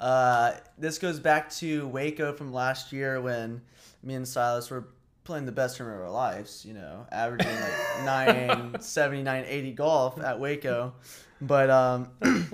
[0.00, 3.60] Uh, this goes back to Waco from last year when
[4.02, 4.88] me and Silas were
[5.24, 10.20] playing the best tournament of our lives, you know, averaging like 9, 79, 80 golf
[10.20, 10.94] at Waco.
[11.42, 12.08] But um,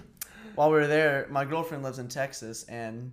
[0.57, 3.13] while we were there, my girlfriend lives in Texas and,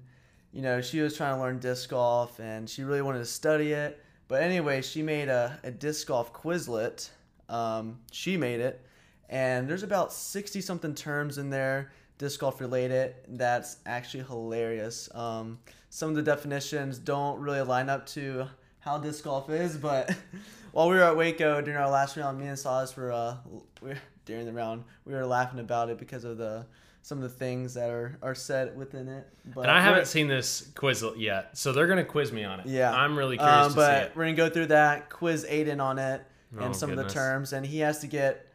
[0.53, 3.71] you know, she was trying to learn disc golf and she really wanted to study
[3.71, 4.03] it.
[4.27, 7.09] But anyway, she made a, a disc golf Quizlet.
[7.49, 8.85] Um, she made it
[9.31, 15.57] and there's about 60 something terms in there disc golf related that's actually hilarious um,
[15.89, 18.45] some of the definitions don't really line up to
[18.79, 20.15] how disc golf is but
[20.73, 23.37] while we were at waco during our last round me and Silas were, uh,
[23.81, 23.93] we
[24.25, 26.65] during the round we were laughing about it because of the
[27.03, 30.27] some of the things that are, are said within it but And I haven't seen
[30.27, 32.67] this quiz yet, so they're going to quiz me on it.
[32.67, 34.11] yeah I'm really curious um, to but see it.
[34.15, 36.21] we're gonna go through that quiz aiden on it
[36.59, 38.45] Oh, and some of the terms and he has to get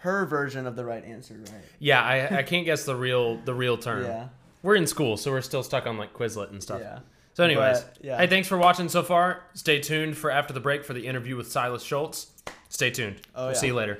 [0.00, 3.54] her version of the right answer right Yeah, I, I can't guess the real the
[3.54, 4.04] real term.
[4.04, 4.28] yeah
[4.62, 6.80] We're in school, so we're still stuck on like Quizlet and stuff.
[6.82, 6.98] yeah
[7.34, 8.18] So, anyways, But, yeah.
[8.18, 9.42] hey, thanks for watching so far.
[9.54, 12.26] Stay tuned for after the break for the interview with Silas Schultz.
[12.68, 13.20] Stay tuned.
[13.34, 13.58] Oh, we'll yeah.
[13.58, 13.98] see you later.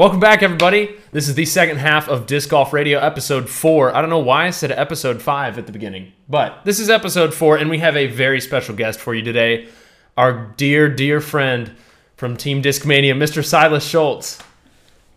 [0.00, 0.96] Welcome back, everybody.
[1.12, 3.94] This is the second half of Disc Golf Radio, episode four.
[3.94, 7.34] I don't know why I said episode five at the beginning, but this is episode
[7.34, 9.68] four, and we have a very special guest for you today.
[10.16, 11.72] Our dear, dear friend
[12.16, 13.44] from Team Discmania, Mr.
[13.44, 14.38] Silas Schultz.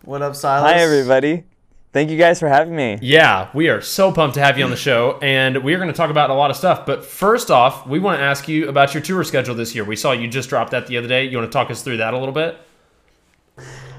[0.04, 0.70] What up, Silas?
[0.70, 1.46] Hi, everybody.
[1.94, 3.00] Thank you guys for having me.
[3.02, 5.92] Yeah, we are so pumped to have you on the show, and we are going
[5.92, 6.86] to talk about a lot of stuff.
[6.86, 9.86] But first off, we want to ask you about your tour schedule this year.
[9.86, 11.24] We saw you just dropped that the other day.
[11.24, 12.58] You want to talk us through that a little bit?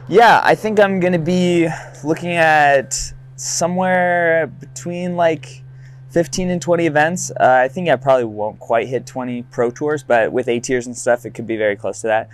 [0.07, 1.67] Yeah, I think I'm going to be
[2.05, 2.95] looking at
[3.37, 5.63] somewhere between like
[6.11, 7.31] 15 and 20 events.
[7.31, 10.87] Uh, I think I probably won't quite hit 20 pro tours, but with A tiers
[10.87, 12.29] and stuff, it could be very close to that.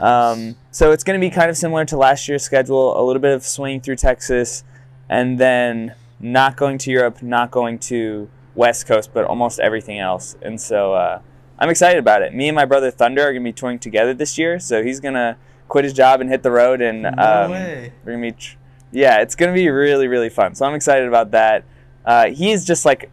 [0.00, 3.22] Um, so it's going to be kind of similar to last year's schedule a little
[3.22, 4.64] bit of swinging through Texas,
[5.08, 10.36] and then not going to Europe, not going to West Coast, but almost everything else.
[10.42, 11.20] And so uh,
[11.56, 12.34] I'm excited about it.
[12.34, 14.98] Me and my brother Thunder are going to be touring together this year, so he's
[14.98, 15.36] going to
[15.72, 16.82] quit his job and hit the road.
[16.82, 17.92] And No um, way.
[18.04, 18.56] we're going to be, tr-
[18.92, 20.54] yeah, it's going to be really, really fun.
[20.54, 21.64] So I'm excited about that.
[22.04, 23.10] Uh, he's just like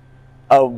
[0.52, 0.69] a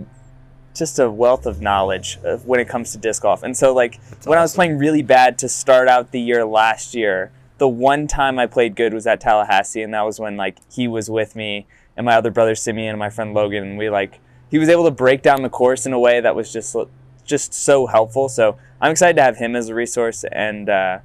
[0.74, 3.44] just a wealth of knowledge when it comes to disc golf.
[3.44, 6.94] And so like when I was playing really bad to start out the year last
[6.94, 10.58] year, the one time I played good was at Tallahassee and that was when like
[10.72, 11.66] he was with me
[11.98, 14.86] and my other brother Simeon and my friend Logan and we like he was able
[14.86, 16.76] to break down the course in a way that was just
[17.26, 18.30] just so helpful.
[18.30, 21.00] So I'm excited to have him as a resource and uh,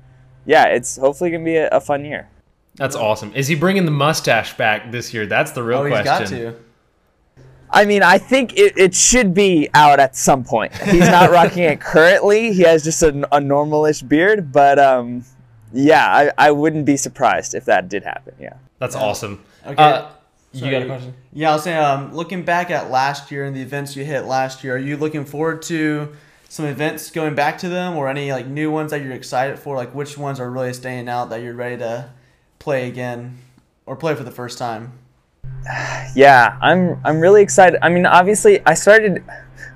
[0.46, 2.28] yeah, it's hopefully going to be a, a fun year.
[2.76, 3.32] That's awesome.
[3.34, 5.26] Is he bringing the mustache back this year?
[5.26, 6.42] That's the real Oh, he's question.
[6.44, 6.56] got to.
[7.70, 10.72] I mean, I think it, it should be out at some point.
[10.74, 12.52] He's not rocking it currently.
[12.52, 15.24] He has just a, a normalish beard, but um,
[15.72, 18.34] yeah, I, I wouldn't be surprised if that did happen.
[18.38, 18.54] Yeah.
[18.78, 19.42] That's awesome.
[19.66, 19.82] Okay.
[19.82, 20.08] Uh,
[20.52, 21.14] you got a question?
[21.32, 24.24] Yeah, I was saying, um, looking back at last year and the events you hit
[24.26, 26.14] last year, are you looking forward to
[26.48, 29.76] some events going back to them, or any like new ones that you're excited for?
[29.76, 32.10] Like which ones are really staying out that you're ready to
[32.58, 33.38] play again,
[33.84, 34.92] or play for the first time?
[36.14, 37.78] Yeah, I'm I'm really excited.
[37.82, 39.22] I mean, obviously, I started.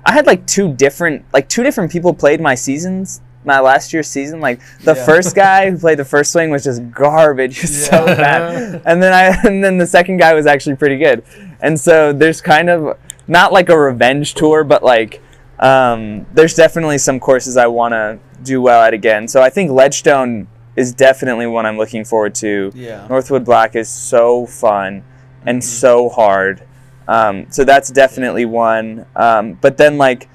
[0.05, 3.21] I had like two different like two different people played my seasons.
[3.43, 5.05] My last year's season, like the Yeah.
[5.05, 9.13] first guy who played the first swing was just garbage, was so bad, and then
[9.13, 11.23] I and then the second guy was actually pretty good,
[11.61, 15.21] and so there's kind of not like a revenge tour, but like
[15.61, 19.27] um, there's definitely some courses I want to do well at again.
[19.27, 22.71] So I think Ledgestone is definitely one I'm looking forward to.
[22.73, 23.05] Yeah.
[23.07, 25.03] Northwood Black is so fun
[25.45, 26.63] and so hard.
[27.07, 29.05] Um, so that's definitely one.
[29.15, 30.29] Um, but then like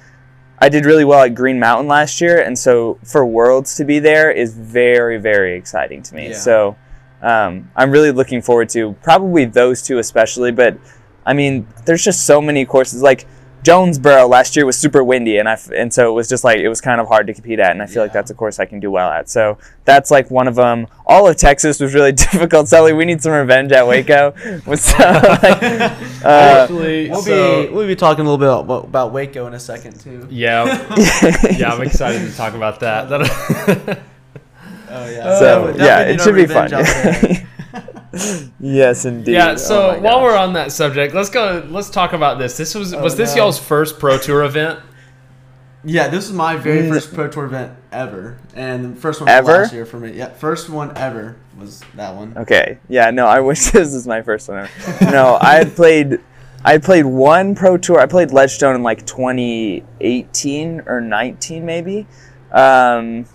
[0.59, 3.99] I did really well at Green Mountain last year, and so for Worlds to be
[3.99, 6.29] there is very very exciting to me.
[6.29, 6.37] Yeah.
[6.37, 6.77] So
[7.23, 10.53] um, I'm really looking forward to probably those two especially.
[10.53, 10.79] But
[11.25, 13.27] I mean, there's just so many courses like.
[13.67, 16.59] Jonesboro last year was super windy, and I f- and so it was just like
[16.61, 18.61] it was kind of hard to compete at, and I feel like that's a course
[18.61, 19.29] I can do well at.
[19.29, 20.87] So that's like one of them.
[21.05, 22.69] All of Texas was really difficult.
[22.69, 24.33] Sully, we need some revenge at Waco.
[24.77, 25.63] So, like,
[26.23, 29.55] uh, Actually, We'll so- be we'll be talking a little bit about, about Waco in
[29.55, 30.29] a second too.
[30.31, 30.65] yeah,
[31.59, 33.09] yeah, I'm excited to talk about that.
[33.09, 34.01] That-
[34.89, 35.39] Oh yeah.
[35.41, 36.71] so Definitely yeah, it should be fun.
[38.17, 38.71] Revenge out there.
[38.75, 39.33] yes, indeed.
[39.33, 39.55] yeah.
[39.57, 41.65] So Oh while we're on that subject, let's go.
[41.69, 42.57] Let's talk about this.
[42.57, 43.43] This was was this no.
[43.45, 44.81] y'all's first pro tour event?
[45.85, 46.89] Yeah, this is my very Mm.
[46.89, 49.53] first pro tour event ever, and the first one Ever?
[49.59, 50.13] last year for me.
[50.13, 52.35] Yeah, first one ever was that one.
[52.37, 52.79] Okay.
[52.89, 53.11] Yeah.
[53.13, 54.59] No, I wish this was my first one.
[54.59, 55.11] ever.
[55.13, 56.19] no, I had played.
[56.65, 58.01] I played one pro tour.
[58.01, 62.07] I played Ledgestone in like 2018 or 19 maybe.
[62.51, 63.27] Um,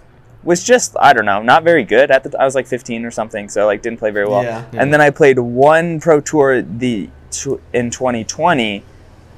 [0.44, 2.40] was just I don't know, not very good at the.
[2.40, 4.44] I was like 15 or something, so like didn't play very well.
[4.44, 4.66] Yeah.
[4.74, 8.84] And then I played one pro tour the tw- in 2020,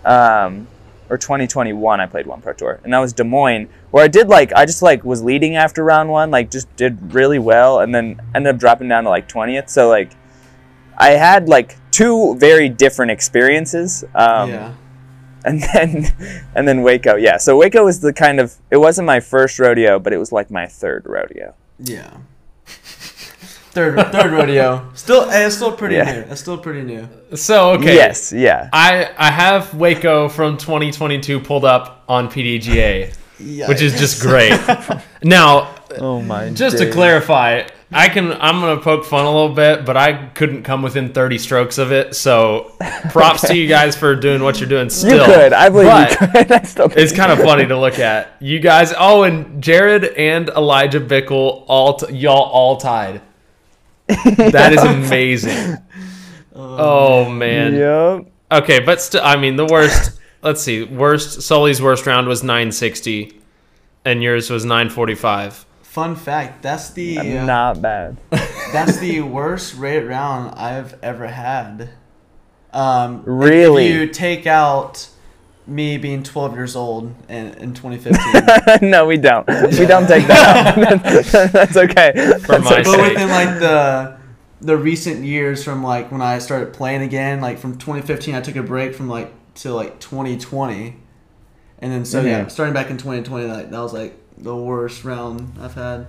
[0.06, 0.68] um,
[1.10, 2.00] or 2021.
[2.00, 4.66] I played one pro tour, and that was Des Moines, where I did like I
[4.66, 8.56] just like was leading after round one, like just did really well, and then ended
[8.56, 9.70] up dropping down to like 20th.
[9.70, 10.12] So like,
[10.98, 14.04] I had like two very different experiences.
[14.16, 14.74] Um, yeah.
[15.46, 16.14] and then
[16.56, 17.16] and then Waco.
[17.16, 20.32] Yeah, so Waco was the kind of it wasn't my first rodeo, but it was
[20.32, 21.54] like my third rodeo.
[21.80, 22.10] Yeah.
[23.74, 24.88] Third third rodeo.
[24.94, 26.12] Still, eh, it's still pretty Yeah.
[26.14, 26.20] new.
[26.30, 27.10] It's still pretty new.
[27.36, 27.96] So okay.
[27.96, 28.70] Yes, yeah.
[28.72, 33.12] I I have Waco from 2022 pulled up on PDGA,
[33.68, 34.52] which is just great.
[35.24, 36.50] now, Oh my.
[36.52, 40.64] just to clarify, I can I'm gonna poke fun a little bit, but I couldn't
[40.64, 42.16] come within 30 strokes of it.
[42.16, 42.72] So,
[43.12, 44.86] props to you guys for doing what you're doing.
[44.86, 45.54] you Still, could.
[45.54, 46.52] I believe but you could.
[46.52, 48.36] I still It's kind of funny to look at.
[48.40, 53.22] You guys, oh, and Jared and Elijah Bickle, all t- y'all all tied.
[54.08, 55.78] That is amazing.
[56.56, 57.74] Oh, oh man.
[57.76, 58.32] Yep.
[58.64, 60.20] Okay, but still, I mean, the worst.
[60.42, 60.84] let's see.
[60.84, 61.42] Worst.
[61.42, 63.40] Sully's worst round was 960,
[64.06, 65.66] and yours was 945.
[65.94, 66.64] Fun fact.
[66.64, 68.18] That's the uh, Not bad.
[68.74, 71.92] that's the worst rate round I've ever had.
[72.72, 73.86] Um, Really?
[73.86, 75.08] If you take out
[75.68, 78.90] me being 12 years old in, in 2015.
[78.90, 79.48] no, we don't.
[79.48, 81.52] We don't take that out.
[81.54, 82.12] That's okay.
[82.42, 82.84] For That's my okay.
[82.84, 83.10] but sake.
[83.14, 84.18] within like the
[84.62, 88.56] the recent years from like when I started playing again, like from 2015, I took
[88.56, 90.96] a break from like to like 2020,
[91.80, 92.52] and then so yeah, Mhm.
[92.52, 96.08] starting back in 2020, like that was like the worst round I've had.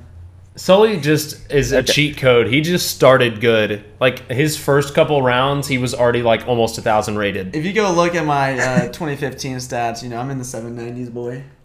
[0.57, 1.93] Sully just is a Okay.
[1.93, 2.47] cheat code.
[2.47, 3.83] He just started good.
[3.99, 7.57] Like his first couple rounds, he was already like almost a thousand rated.
[7.57, 11.13] If you go look at my uh, 2015 stats, you know I'm in the 790s,
[11.13, 11.43] boy.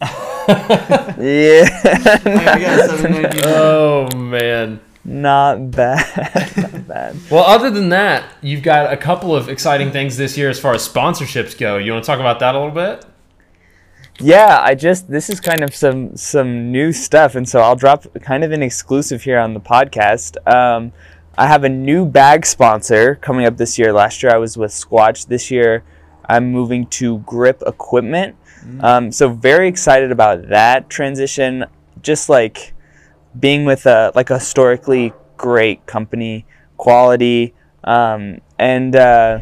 [0.50, 1.68] Yeah.
[2.24, 4.80] I got a Oh man.
[5.04, 6.56] Not bad.
[6.56, 7.16] Not bad.
[7.30, 10.74] Well, other than that, you've got a couple of exciting things this year as far
[10.74, 11.76] as sponsorships go.
[11.78, 13.04] You want to talk about that a little bit?
[14.20, 18.06] Yeah, I just this is kind of some some new stuff, and so I'll drop
[18.20, 20.36] kind of an exclusive here on the podcast.
[20.46, 20.92] Um,
[21.38, 23.94] I have a new bag sponsor coming up this year.
[23.94, 25.26] Last year I was with Squatch.
[25.26, 25.84] This year
[26.28, 28.36] I'm moving to Grip Equipment.
[28.80, 31.64] Um, so very excited about that transition.
[32.02, 32.74] Just like
[33.38, 36.44] being with a like a historically great company,
[36.76, 37.54] quality,
[37.84, 39.40] um, and uh,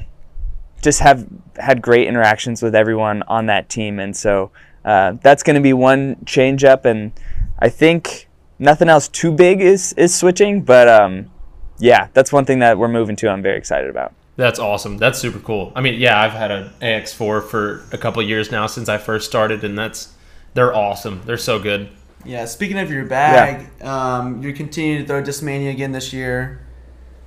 [0.83, 4.53] just have had great interactions with everyone on that team, and so
[4.89, 6.85] uh, that's going to be one change up.
[6.87, 7.13] And
[7.59, 8.27] I think
[8.59, 11.31] nothing else too big is is switching, but um,
[11.79, 13.29] yeah, that's one thing that we're moving to.
[13.29, 14.15] I'm very excited about.
[14.37, 14.99] That's awesome.
[14.99, 15.73] That's super cool.
[15.75, 18.97] I mean, yeah, I've had an AX4 for a couple of years now since I
[18.97, 20.13] first started, and that's
[20.55, 21.21] they're awesome.
[21.27, 21.89] They're so good.
[22.25, 26.61] Yeah, speaking of your bag, um, you're continuing to throw Discmania again this year.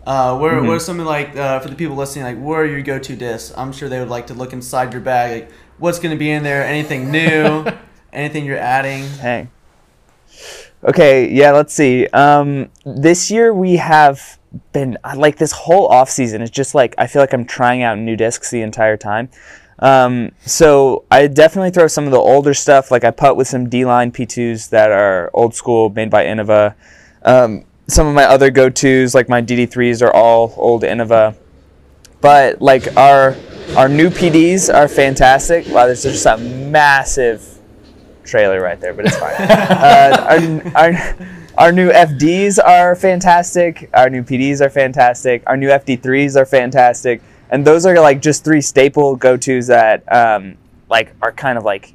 [0.05, 0.67] Uh, where, Mhm.
[0.67, 2.25] what are something like uh, for the people listening?
[2.25, 3.53] Like, where are your go-to discs?
[3.55, 5.43] I'm sure they would like to look inside your bag.
[5.43, 6.63] Like, what's going to be in there?
[6.63, 7.65] Anything new?
[8.13, 9.03] anything you're adding?
[9.03, 9.47] Hey.
[10.83, 12.07] Okay, yeah, let's see.
[12.07, 14.39] Um, this year we have
[14.73, 17.97] been like this whole off season is just like I feel like I'm trying out
[17.97, 19.29] new discs the entire time.
[19.79, 22.91] Um, so I definitely throw some of the older stuff.
[22.91, 26.75] Like I putt with some D-line P2s that are old school, made by Innova.
[27.23, 31.35] Um, some of my other go-tos, like my DD3s, are all old Innova.
[32.21, 33.35] But like our
[33.75, 35.65] our new PDs are fantastic.
[35.67, 37.59] Wow, there's just a massive
[38.23, 39.33] trailer right there, but it's fine.
[39.39, 43.89] uh, our, our, our new FDs are fantastic.
[43.93, 45.43] Our new PDs are fantastic.
[45.47, 47.21] Our new FD3s are fantastic.
[47.49, 50.57] And those are like just three staple go-tos that um,
[50.89, 51.93] like are kind of like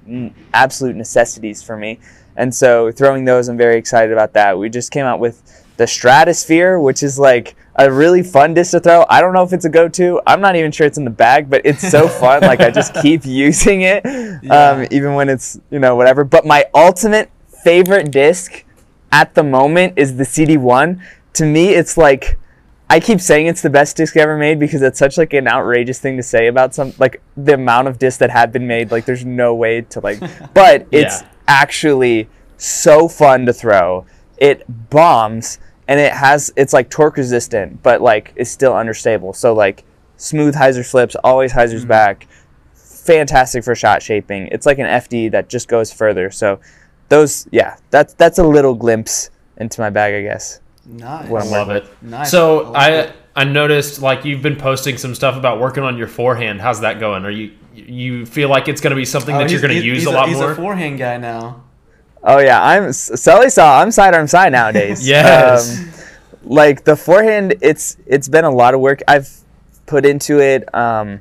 [0.54, 1.98] absolute necessities for me.
[2.36, 4.58] And so throwing those, I'm very excited about that.
[4.58, 8.80] We just came out with the Stratosphere, which is like a really fun disc to
[8.80, 9.04] throw.
[9.08, 10.20] I don't know if it's a go-to.
[10.26, 12.40] I'm not even sure it's in the bag, but it's so fun.
[12.42, 14.02] like I just keep using it,
[14.42, 14.70] Yeah.
[14.70, 16.24] um, even when it's you know whatever.
[16.24, 17.30] But my ultimate
[17.64, 18.64] favorite disc
[19.12, 21.00] at the moment is the CD1.
[21.34, 22.38] To me, it's like
[22.88, 25.98] I keep saying it's the best disc ever made because it's such like an outrageous
[25.98, 28.90] thing to say about some like the amount of discs that have been made.
[28.90, 30.20] Like there's no way to like,
[30.54, 31.28] but it's Yeah.
[31.48, 34.06] actually so fun to throw.
[34.38, 39.32] It bombs and it has it's like torque resistant, but like it's still understable.
[39.32, 39.84] So like
[40.16, 41.88] smooth hyzer flips, always hyzers mm-hmm.
[41.88, 42.28] back.
[42.74, 44.48] Fantastic for shot shaping.
[44.48, 46.30] It's like an FD that just goes further.
[46.30, 46.60] So
[47.08, 50.60] those yeah, that's that's a little glimpse into my bag, I guess.
[50.84, 51.28] Nice.
[51.28, 51.86] What I'm Love it.
[52.02, 52.30] Nice.
[52.30, 53.16] So I like I it.
[53.36, 56.60] I noticed like you've been posting some stuff about working on your forehand.
[56.60, 57.24] How's that going?
[57.24, 59.84] Are you you feel like it's going to be something Oh, that you're going to
[59.84, 60.52] use he's a lot he's more?
[60.52, 61.62] a forehand guy now.
[62.28, 63.80] Oh yeah, I'm Sully saw.
[63.80, 65.06] I'm sidearm side nowadays.
[65.08, 65.78] Yes.
[65.78, 65.92] Um,
[66.42, 69.30] like the forehand, it's it's been a lot of work I've
[69.86, 70.72] put into it.
[70.74, 71.20] Um,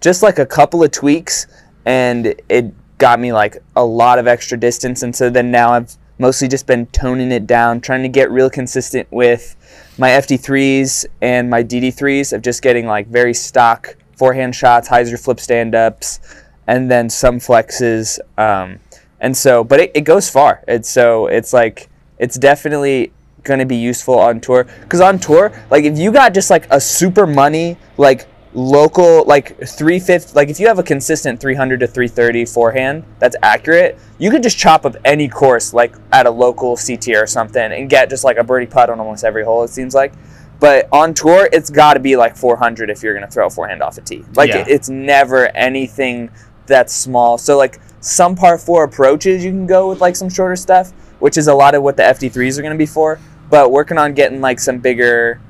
[0.00, 1.46] just like a couple of tweaks,
[1.84, 5.02] and it got me like a lot of extra distance.
[5.02, 8.48] And so then now I've mostly just been toning it down, trying to get real
[8.48, 9.56] consistent with
[9.98, 15.40] my FD3s and my DD3s of just getting like very stock forehand shots, hyzer flip
[15.40, 16.20] stand ups,
[16.66, 18.18] and then some flexes.
[18.38, 18.78] Um,
[19.20, 20.62] and so, but it, it goes far.
[20.66, 25.52] It's so it's like it's definitely going to be useful on tour because on tour,
[25.70, 30.58] like if you got just like a super money like local like 350 like if
[30.58, 34.96] you have a consistent 300 to 330 forehand that's accurate you could just chop up
[35.04, 38.66] any course like at a local ct or something and get just like a birdie
[38.66, 40.12] putt on almost every hole it seems like
[40.58, 43.50] but on tour it's got to be like 400 if you're going to throw a
[43.50, 44.62] forehand off a tee like Yeah.
[44.62, 46.28] it, it's never anything
[46.66, 50.56] that's small so like some part four approaches you can go with like some shorter
[50.56, 53.18] stuff which is a lot of what the fd3s are going to be for
[53.50, 55.40] but working on getting like some bigger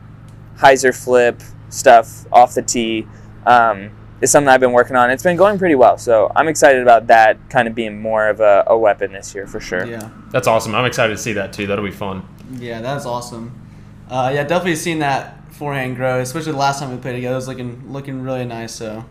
[0.57, 3.07] hyzer flip stuff off the tee
[3.47, 5.11] um, is something I've been working on.
[5.11, 8.41] It's been going pretty well, so I'm excited about that kind of being more of
[8.41, 9.87] a, a weapon this year for sure.
[9.87, 10.11] Yeah.
[10.31, 10.75] That's awesome.
[10.75, 11.67] I'm excited to see that too.
[11.67, 12.27] That'll be fun.
[12.59, 13.57] Yeah, that's awesome.
[14.09, 17.35] Uh, yeah, definitely seen that forehand grow, especially the last time we played together.
[17.35, 18.75] It was looking looking really nice.
[18.75, 19.05] So.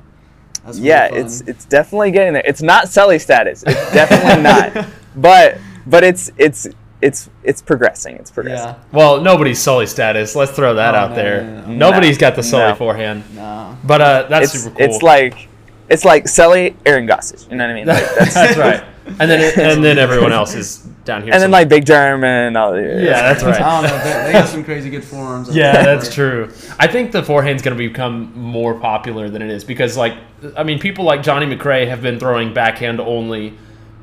[0.70, 1.18] That's really Yeah, fun.
[1.20, 2.44] it's it's definitely getting there.
[2.46, 3.64] It's not Sully status.
[3.68, 4.42] It's definitely
[4.82, 4.88] not.
[5.16, 6.68] But but it's it's
[7.02, 8.16] it's it's progressing.
[8.18, 8.68] It's progressing.
[8.68, 8.80] yeah.
[8.92, 10.36] Well, nobody's Sully status.
[10.36, 11.44] Let's throw that Oh, out no, there.
[11.44, 11.90] no, no, no.
[11.92, 12.76] Nobody's got the Sully No.
[12.76, 13.24] forehand.
[13.36, 13.78] No.
[13.84, 14.86] But uh, that's It's super cool.
[14.86, 15.48] it's like
[15.90, 17.50] it's like Sully, Aaron Gossage.
[17.50, 17.88] You know what I mean?
[17.88, 18.84] Like, that's, that's, right.
[19.20, 21.34] And then it, and then everyone else is down here.
[21.34, 22.80] And then some- like Big German and all.
[22.80, 23.60] yeah, that's right.
[23.62, 23.98] I don't know.
[24.04, 25.50] They, they got some crazy good forums.
[25.50, 25.86] I Yeah, think.
[25.86, 26.50] that's true.
[26.80, 30.14] I think the forehand's going to become more popular than it is because, like,
[30.56, 33.58] I mean, people like Johnny McRae have been throwing backhand only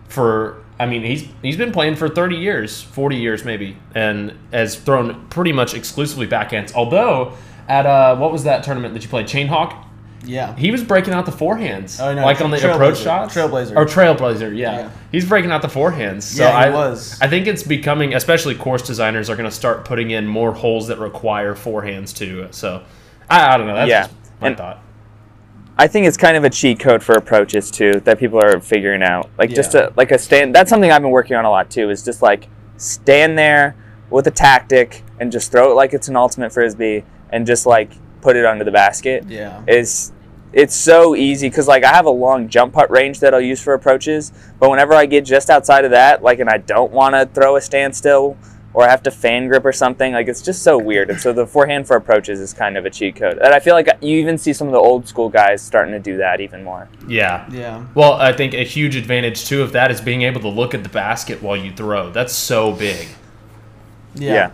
[0.09, 0.63] for.
[0.79, 5.27] I mean, he's he's been playing for thirty years, forty years maybe, and has thrown
[5.29, 6.75] pretty much exclusively backhands.
[6.75, 7.33] Although
[7.67, 9.86] at uh, what was that tournament that you played, Chain Hawk?
[10.25, 10.57] Yeah.
[10.57, 12.75] He was breaking out the forehands, Oh, no, like on the Trailblazer.
[12.75, 13.35] approach shots.
[13.35, 13.77] Trailblazer.
[13.77, 14.73] or Trailblazer, yeah.
[14.79, 14.91] Yeah.
[15.13, 16.23] He's breaking out the forehands.
[16.23, 17.19] So Yeah, he I was.
[17.21, 20.89] I think it's becoming, especially course designers are going to start putting in more holes
[20.89, 22.49] that require forehands too.
[22.51, 22.83] So
[23.31, 23.75] I, I don't know.
[23.75, 24.03] That's Yeah.
[24.03, 24.83] just my And- thought.
[25.79, 29.03] I think it's kind of a cheat code for approaches too that people are figuring
[29.03, 29.29] out.
[29.39, 30.55] Like just a like a stand.
[30.55, 31.91] That's something I've been working on a lot too.
[31.91, 32.49] Is just like
[32.79, 33.77] stand there
[34.09, 37.91] with a tactic and just throw it like it's an ultimate frisbee and just like
[38.27, 39.25] put it under the basket.
[39.29, 39.63] Yeah.
[39.69, 40.11] Is
[40.53, 43.63] it's so easy because like I have a long jump putt range that I'll use
[43.63, 47.15] for approaches, but whenever I get just outside of that, like and I don't want
[47.15, 48.37] to throw a standstill
[48.75, 51.09] or I have to fan grip or something, like it's just so weird.
[51.09, 53.39] And so the forehand for approaches is kind of a cheat code.
[53.39, 56.01] And I feel like you even see some of the old school guys starting to
[56.01, 56.89] do that even more.
[57.07, 57.49] Yeah.
[57.53, 57.87] Yeah.
[57.95, 60.83] Well, I think a huge advantage too of that is being able to look at
[60.83, 62.11] the basket while you throw.
[62.11, 63.07] That's so big.
[64.17, 64.51] Yeah.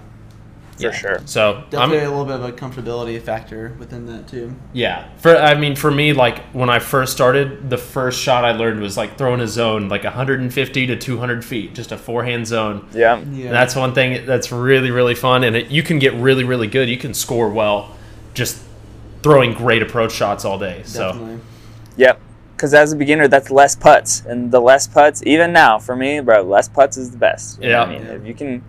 [0.90, 1.20] For sure.
[1.26, 4.54] So Definitely I'm a little bit of a comfortability factor within that too.
[4.72, 5.08] yeah.
[5.18, 8.80] For I mean, for me, like when I first started, the first shot I learned
[8.80, 12.88] was like throwing a zone like 150 to 200 feet, just a forehand zone.
[12.92, 13.18] Yeah.
[13.30, 13.46] Yeah.
[13.46, 16.66] And that's one thing that's really really fun, and it, you can get really really
[16.66, 16.88] good.
[16.88, 17.94] You can score well,
[18.34, 18.62] just
[19.22, 20.82] throwing great approach shots all day.
[20.84, 21.40] So Definitely.
[21.96, 22.20] Yep.
[22.56, 26.20] Because as a beginner, that's less putts, and the less putts, even now for me,
[26.20, 27.60] bro, less putts is the best.
[27.60, 27.98] You know what I Yeah.
[27.98, 28.62] mean, if you can,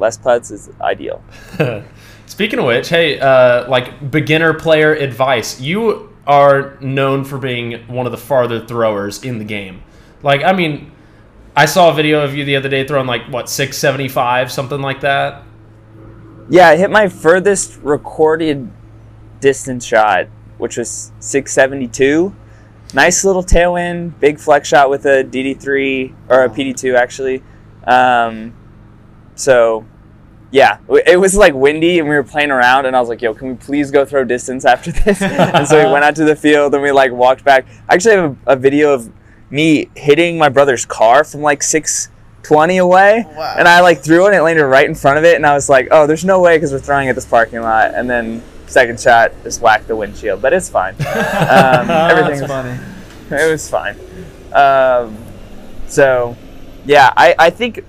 [0.00, 1.22] less putts is ideal.
[2.26, 8.06] Speaking of which, hey, uh, like beginner player advice, you are known for being one
[8.06, 9.82] of the farther throwers in the game.
[10.22, 10.92] Like, I mean,
[11.56, 15.00] I saw a video of you the other day throwing like what 675, something like
[15.00, 15.42] that.
[16.50, 18.70] Yeah, I hit my furthest recorded
[19.40, 20.26] distance shot,
[20.58, 22.34] which was 672.
[22.94, 27.42] Nice little tailwind, big flex shot with a DD3 or a PD2 actually.
[27.86, 28.54] Um,
[29.38, 29.84] so,
[30.50, 33.34] yeah, it was like windy and we were playing around, and I was like, "Yo,
[33.34, 36.36] can we please go throw distance after this?" and so we went out to the
[36.36, 37.66] field and we like walked back.
[37.88, 39.10] I actually have a, a video of
[39.50, 43.54] me hitting my brother's car from like 620 away, Wow.
[43.58, 45.54] and I like threw it and it landed right in front of it, and I
[45.54, 48.42] was like, "Oh, there's no way because we're throwing at this parking lot." And then
[48.66, 50.94] second shot just whacked the windshield, but it's fine.
[50.94, 52.78] Um, everything That's funny.
[53.42, 53.96] it was fine.
[54.52, 55.16] Um,
[55.86, 56.36] so,
[56.86, 57.84] yeah, I, I think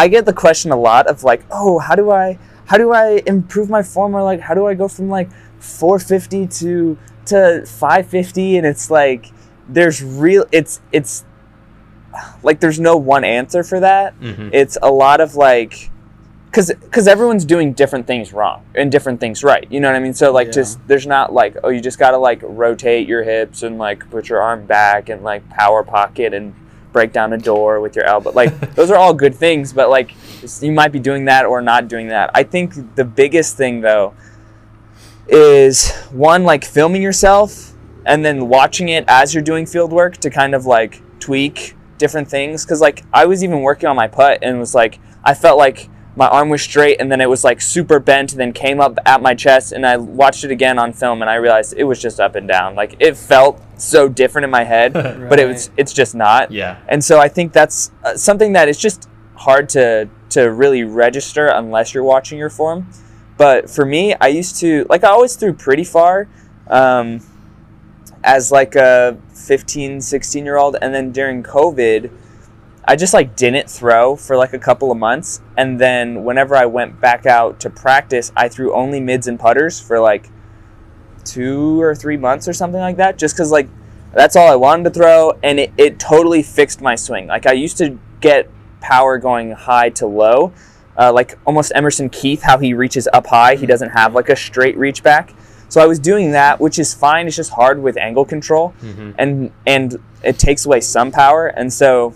[0.00, 3.22] I get the question a lot of like, oh, how do I how do I
[3.26, 8.56] improve my form or like how do I go from like 450 to to 550
[8.56, 9.30] and it's like
[9.68, 11.26] there's real it's it's
[12.42, 14.18] like there's no one answer for that.
[14.20, 14.48] Mm-hmm.
[14.54, 15.90] It's a lot of like
[16.46, 19.70] because because everyone's doing different things wrong and different things right.
[19.70, 20.14] You know what I mean?
[20.14, 20.52] So like Yeah.
[20.52, 24.30] just there's not like oh you just gotta like rotate your hips and like put
[24.30, 26.54] your arm back and like power pocket and
[26.92, 28.30] break down a door with your elbow.
[28.30, 30.14] Like those are all good things, but like
[30.60, 32.30] you might be doing that or not doing that.
[32.34, 34.14] I think the biggest thing though
[35.28, 37.72] is one like filming yourself
[38.04, 42.28] and then watching it as you're doing field work to kind of like tweak different
[42.28, 45.58] things because like i was even working on my putt and was like i felt
[45.58, 48.80] like my arm was straight and then it was like super bent and then came
[48.80, 51.84] up at my chest and i watched it again on film and i realized it
[51.84, 54.92] was just up and down like it felt so different in my head
[55.28, 56.78] but it was it's just not Yeah.
[56.88, 61.46] and so I think that's uh, something that is just hard to to really register
[61.46, 62.86] unless you're watching your form.
[63.36, 66.28] But for me, I used to like I always threw pretty far
[66.68, 67.20] um,
[68.22, 72.10] as like a 15, 16 year old, and then during COVID,
[72.90, 76.66] I just like didn't throw for like a couple of months, and then whenever I
[76.66, 80.28] went back out to practice, I threw only mids and putters for like
[81.24, 83.68] two or three months or something like that, just because like
[84.12, 87.28] that's all I wanted to throw, and it, it totally fixed my swing.
[87.28, 88.48] Like I used to get
[88.80, 90.52] power going high to low,
[90.98, 93.54] uh, like almost Emerson Keith, how he reaches up high.
[93.54, 95.32] He doesn't have like a straight reach back.
[95.68, 97.28] So I was doing that, which is fine.
[97.28, 99.12] It's just hard with angle control, Mm-hmm.
[99.16, 101.46] and and it takes away some power.
[101.46, 102.14] And so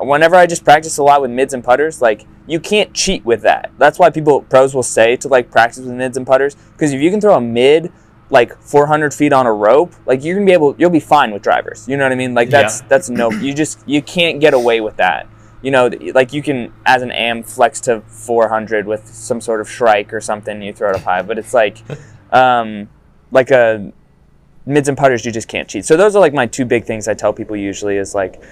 [0.00, 3.42] whenever I just practice a lot with mids and putters, like you can't cheat with
[3.42, 3.70] that.
[3.78, 7.00] That's why people pros will say to like practice with mids and putters because if
[7.00, 7.92] you can throw a mid
[8.28, 11.42] like 400 feet on a rope, like you're gonna be able, you'll be fine with
[11.42, 11.86] drivers.
[11.88, 12.34] You know what I mean?
[12.34, 12.86] Like that's Yeah.
[12.88, 15.28] that's no, you just you can't get away with that.
[15.62, 19.70] You know, like you can as an am flex to 400 with some sort of
[19.70, 21.78] shrike or something, you throw it up high, but it's like,
[22.30, 22.88] um,
[23.30, 23.92] like a
[24.66, 25.84] mids and putters, you just can't cheat.
[25.84, 28.42] So those are like my two big things I tell people usually is like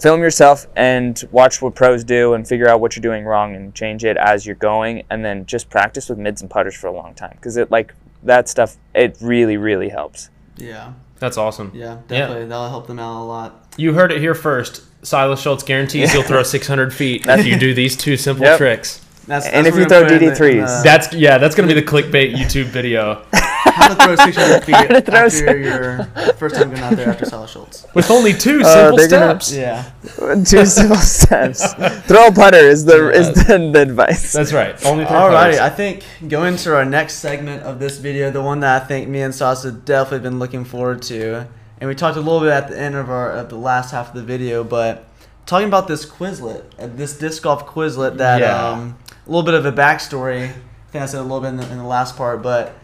[0.00, 3.74] film yourself and watch what pros do and figure out what you're doing wrong and
[3.74, 6.92] change it as you're going and then just practice with mids and putters for a
[6.92, 10.92] long time because it like that stuff it really really helps Yeah.
[11.20, 11.72] That's awesome.
[11.74, 11.98] Yeah.
[12.06, 12.46] Definitely.
[12.46, 13.74] That'll help them out a lot.
[13.76, 14.82] You heard it here first.
[15.04, 18.58] Silas Schultz guarantees you'll throw 600 feet if you do these two simple Yep.
[18.58, 19.04] tricks.
[19.26, 20.66] That's, And if you throw gonna put in the- in DD3s.
[20.66, 21.38] the- uh, That's yeah.
[21.38, 23.22] That's gonna be the clickbait YouTube video.
[23.64, 26.04] How to throw 600 feet to throw after six- your
[26.34, 27.86] first time going out there after Silas Schultz.
[27.94, 29.52] With only two Uh, simple they're gonna- steps.
[29.54, 30.44] Yeah.
[30.44, 31.72] two simple steps
[32.06, 34.74] throw a putter is the is the, the advice That's right.
[34.86, 35.58] Only throw Alrighty, putters.
[35.60, 39.08] I think going to our next segment of this video, the one that I think
[39.08, 41.46] me and Silas definitely been looking forward to,
[41.80, 44.08] and we talked a little bit at the end of our of the last half
[44.08, 45.04] of the video, but
[45.46, 48.68] talking about this Quizlet, uh, this disc golf Quizlet that Yeah.
[48.68, 50.48] um, a little bit of a backstory.
[50.50, 52.74] I think I said a little bit in the, in the last part, but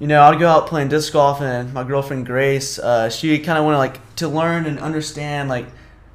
[0.00, 3.58] you know, I'd go out playing disc golf, and my girlfriend Grace, uh, she kind
[3.58, 5.66] of wanted like to learn and understand like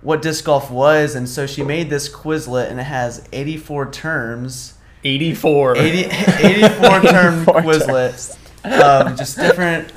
[0.01, 4.73] what disc golf was, and so she made this Quizlet, and it has 84 terms.
[5.03, 5.77] 84.
[5.77, 8.37] 80, 84 term 84 Quizlet.
[8.65, 9.91] Um, just different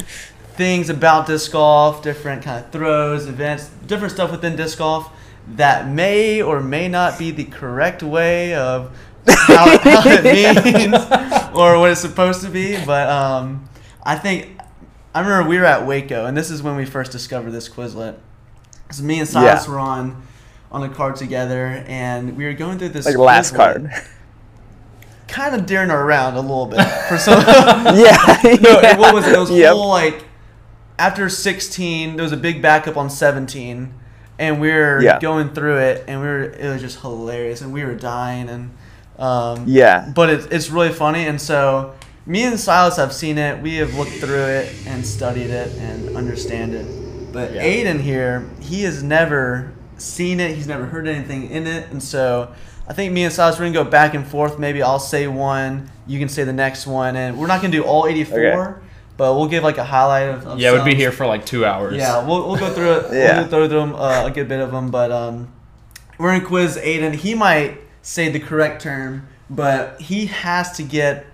[0.55, 5.11] things about disc golf, different kind of throws, events, different stuff within disc golf
[5.55, 8.95] that may or may not be the correct way of
[9.29, 10.95] how, how it means
[11.55, 12.77] or what it's supposed to be.
[12.85, 13.69] But um,
[14.03, 14.59] I think
[15.15, 18.17] I remember we were at Waco, and this is when we first discovered this Quizlet.
[18.91, 19.73] So me and Silas Yeah.
[19.73, 20.23] were on
[20.71, 23.91] on a card together, and we were going through this like last card
[25.29, 27.41] kind of daring her around a little bit for some.
[27.43, 28.17] yeah
[28.61, 29.35] no, it, what was it?
[29.35, 29.73] It was Yep.
[29.73, 30.25] full like
[30.99, 32.17] after 16.
[32.17, 33.93] There was a big backup on 17,
[34.39, 35.19] and we were Yeah.
[35.21, 38.71] going through it, and we were it was just hilarious, and we were dying, and
[39.19, 41.95] um, yeah but it's it's really funny, and so
[42.29, 43.61] me and Silas have seen it.
[43.63, 47.33] We have looked through it and studied it and understand it.
[47.33, 47.63] But Yeah.
[47.63, 50.55] Aden here, he has never seen it.
[50.55, 52.51] He's never heard anything in it, and so
[52.87, 54.59] I think me and Silas we're gonna go back and forth.
[54.59, 57.83] Maybe I'll say one, you can say the next one, and we're not gonna do
[57.83, 58.81] all 84, Okay.
[59.17, 60.47] but we'll give like a highlight of.
[60.47, 61.97] of Yeah, we'd be here for like two hours.
[61.97, 63.07] Yeah, we'll, we'll go through it.
[63.13, 63.41] Yeah.
[63.41, 65.49] We'll go through them uh, a good bit of them, but um,
[66.19, 67.15] we're gonna quiz Aden.
[67.15, 71.27] He might say the correct term, but he has to get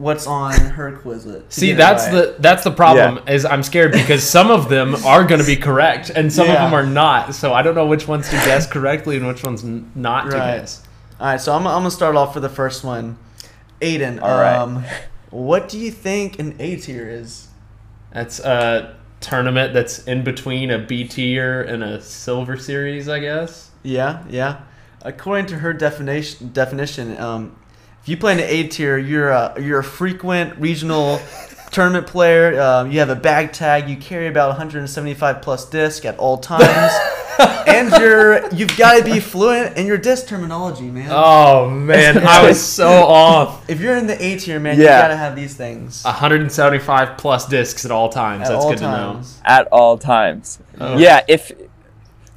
[0.00, 1.52] what's on her Quizlet.
[1.52, 2.12] See, that's right.
[2.12, 3.20] the that's the problem.
[3.28, 6.54] Is I'm scared because some of them are going to be correct and some Yeah.
[6.64, 7.34] of them are not.
[7.34, 10.36] So I don't know which ones to guess correctly and which ones n- not to
[10.38, 10.58] Right.
[10.58, 10.82] guess.
[11.20, 13.18] All right, so I'm, I'm gonna start off for the first one.
[13.82, 14.56] Aden, All right.
[14.56, 14.84] um,
[15.30, 17.48] what do you think an A tier is?
[18.12, 23.70] That's a tournament that's in between a B tier and a silver series, I guess.
[23.82, 24.60] Yeah, yeah.
[25.02, 27.59] According to her definition, definition, um, if
[28.10, 31.20] you play in the A tier, you're a you're a frequent regional
[31.70, 32.60] tournament player.
[32.60, 33.88] Um, you have a bag tag.
[33.88, 36.92] You carry about 175 plus disc at all times,
[37.68, 41.08] and you're you've got to be fluent in your disc terminology, man.
[41.12, 43.70] Oh man, I was so off.
[43.70, 44.96] If you're in the A tier, man, Yeah.
[44.96, 48.42] you gotta have these things 175 plus discs at all times.
[48.42, 49.34] at That's all good times.
[49.34, 49.42] To know.
[49.46, 50.58] At all times.
[50.80, 50.98] Oh.
[50.98, 51.52] Yeah, if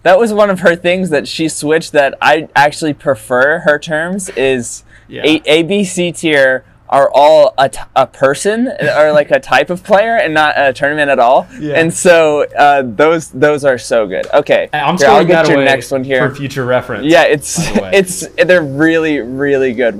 [0.04, 4.30] that was one of her things that she switched that I actually prefer her terms
[4.30, 5.24] is Yeah.
[5.26, 9.70] a, A, B, C tier are all a, t- a person or like a type
[9.70, 11.48] of player and not a tournament at all.
[11.60, 11.74] Yeah.
[11.74, 14.28] And so uh, those those are so good.
[14.32, 16.30] Okay, I'm here, I'll get your next one here.
[16.30, 17.06] for future reference.
[17.06, 17.92] Yeah, it's by the way.
[17.94, 19.96] it's they're really really good.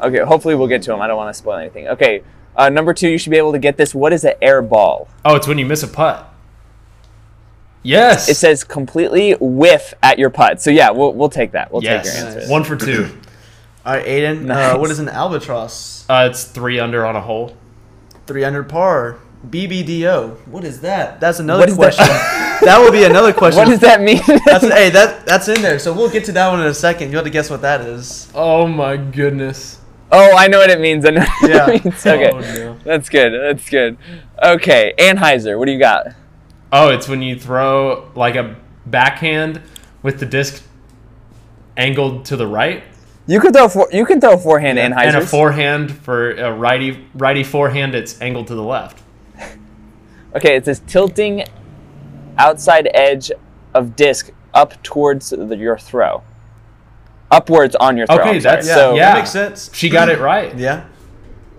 [0.00, 1.00] Okay, hopefully we'll get to them.
[1.00, 1.88] I don't want to spoil anything.
[1.88, 2.22] Okay,
[2.54, 3.94] uh, number two, you should be able to get this.
[3.94, 5.08] What is an air ball?
[5.24, 6.32] Oh, it's when you miss a putt.
[7.82, 8.28] Yes.
[8.28, 10.60] It says completely whiff at your putt.
[10.60, 11.72] So yeah, we'll we'll take that.
[11.72, 12.12] We'll yes.
[12.12, 12.50] take your answer.
[12.52, 13.16] One for two.
[13.86, 14.50] All right, Aden.
[14.50, 16.04] Uh, what is an albatross?
[16.10, 17.56] Uh, it's three under on a hole.
[18.26, 19.18] 300 par.
[19.48, 20.48] BBDO.
[20.48, 21.20] What is that?
[21.20, 21.94] That's another What is that?
[21.94, 22.32] question.
[22.66, 22.78] That?
[22.80, 23.58] will be another question.
[23.58, 24.20] What does that mean?
[24.46, 25.78] That's hey, that that's in there.
[25.78, 27.10] So we'll get to that one in a second.
[27.10, 28.32] You have to guess what that is.
[28.34, 29.78] Oh my goodness.
[30.10, 31.04] oh, I know what it means.
[31.04, 31.70] I know what Yeah.
[31.70, 32.06] it means.
[32.06, 32.78] Okay, Oh, no.
[32.82, 33.32] that's good.
[33.38, 33.98] That's good.
[34.42, 36.06] Okay, Anhyzer, what do you got?
[36.72, 38.56] Oh, it's when you throw like a
[38.86, 39.60] backhand
[40.02, 40.64] with the disc
[41.76, 42.82] angled to the right,
[43.28, 45.06] You can throw for, you can throw forehand Yeah, Anhyzers.
[45.06, 47.94] and a forehand for a righty righty forehand.
[47.94, 49.02] It's angled to the left.
[50.34, 51.44] Okay, it says tilting
[52.36, 53.32] outside edge
[53.72, 56.22] of disc up towards the, your throw.
[57.30, 58.18] Upwards on your throw.
[58.18, 59.12] Okay, that's- Yeah, so yeah.
[59.12, 59.70] that makes sense.
[59.72, 60.54] She got it right.
[60.58, 60.84] Yeah.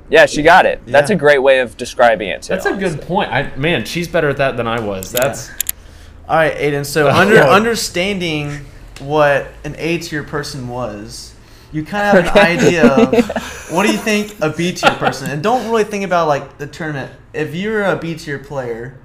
[0.09, 0.81] yeah, she got it.
[0.85, 2.53] That's a great way of describing it too.
[2.53, 3.31] That's a good point.
[3.31, 5.11] I man, she's better at that than I was.
[5.11, 5.49] That's
[6.29, 6.85] All right, Aden.
[6.85, 8.59] So under understanding
[8.99, 11.33] what an A tier person was,
[11.71, 15.29] you kind of have an idea of what do you think a B tier person,
[15.29, 17.11] and don't really think about like the tournament.
[17.33, 18.99] If you're a B tier player,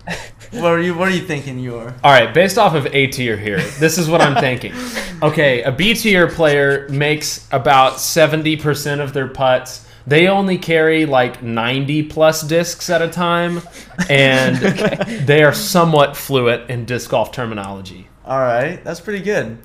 [0.52, 1.94] what are you what are you thinking you are?
[2.04, 2.32] all right.
[2.32, 4.72] Based off of A tier here, this is what I'm thinking.
[5.22, 9.86] Okay, a B tier player makes about seventy percent of their putts.
[10.04, 13.62] They only carry like 90 plus discs at a time,
[14.10, 14.56] and
[15.26, 18.08] they are somewhat fluent in disc golf terminology.
[18.24, 19.58] All right, that's pretty good.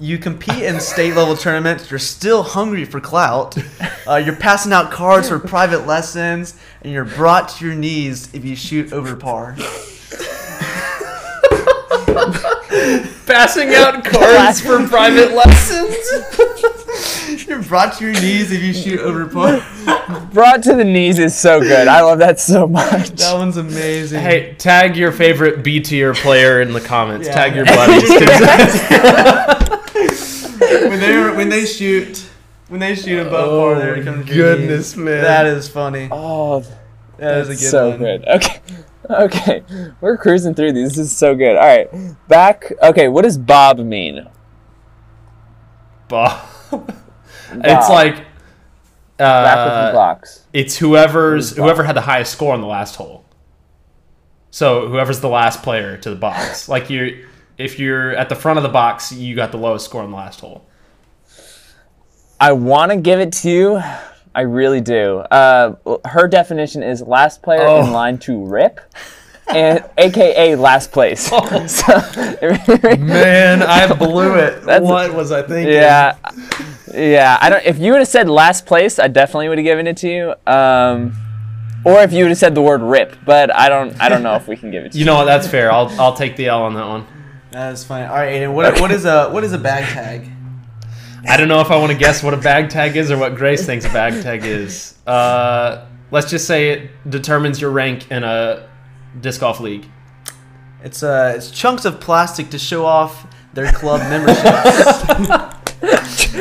[0.00, 1.90] You compete in state level tournaments.
[1.90, 3.56] You're still hungry for clout.
[4.06, 8.44] Uh, you're passing out cards for private lessons, and you're brought to your knees if
[8.44, 9.56] you shoot over par.
[13.26, 15.96] Passing out cards for private lessons.
[17.46, 19.62] You're brought to your knees if you shoot over par.
[20.32, 21.88] Brought to the knees is so good.
[21.88, 23.10] I love that so much.
[23.10, 24.20] That one's amazing.
[24.20, 27.26] Hey, tag your favorite B tier player in the comments.
[27.26, 27.34] Yeah.
[27.34, 29.57] Tag your buddies.
[30.88, 32.28] when they when they shoot
[32.68, 35.22] when they shoot above par, they're coming to goodness, man.
[35.22, 36.08] That is funny.
[36.10, 36.64] Oh,
[37.18, 37.98] That is a good so one.
[37.98, 38.26] good.
[38.28, 38.60] Okay.
[39.10, 39.62] Okay.
[40.02, 40.90] We're cruising through these.
[40.90, 41.56] This is so good.
[41.56, 41.88] All right.
[42.28, 42.70] Back.
[42.82, 43.08] Okay.
[43.08, 44.28] What does Bob mean?
[46.08, 46.46] Bob.
[47.50, 47.90] It's Bob.
[47.90, 48.14] like
[49.16, 50.44] Back with the uh, blocks.
[50.52, 53.24] it's whoever's whoever had the highest score on the last hole.
[54.50, 56.68] So whoever's the last player to the box.
[56.68, 57.26] Like you
[57.58, 60.16] if you're at the front of the box, you got the lowest score on the
[60.16, 60.64] last hole.
[62.40, 63.82] I want to give it to you.
[64.34, 65.18] I really do.
[65.18, 65.74] Uh,
[66.06, 67.84] her definition is last player Oh.
[67.84, 68.80] in line to rip,
[69.48, 71.28] and AKA last place.
[71.32, 71.38] Oh.
[71.68, 74.64] So, Man, I blew it.
[74.64, 75.74] What was I thinking?
[75.74, 76.14] yeah,
[76.94, 77.38] yeah.
[77.40, 77.64] I don't.
[77.64, 80.34] If you would have said last place, I definitely would have given it to you.
[80.52, 81.16] Um,
[81.84, 84.00] or if you would have said the word rip, but I don't.
[84.00, 85.00] I don't know if we can give it to you.
[85.00, 85.24] You know what?
[85.24, 85.72] That's fair.
[85.72, 87.06] I'll I'll take the L on that one.
[87.50, 88.04] That is funny.
[88.04, 88.52] All right, Aiden.
[88.52, 90.30] What what is a what is a bag tag?
[91.26, 93.34] I don't know if I want to guess what a bag tag is or what
[93.34, 94.96] Grace thinks a bag tag is.
[95.06, 98.68] Uh, let's just say it determines your rank in a
[99.20, 99.86] disc golf league.
[100.82, 105.00] It's uh it's chunks of plastic to show off their club memberships.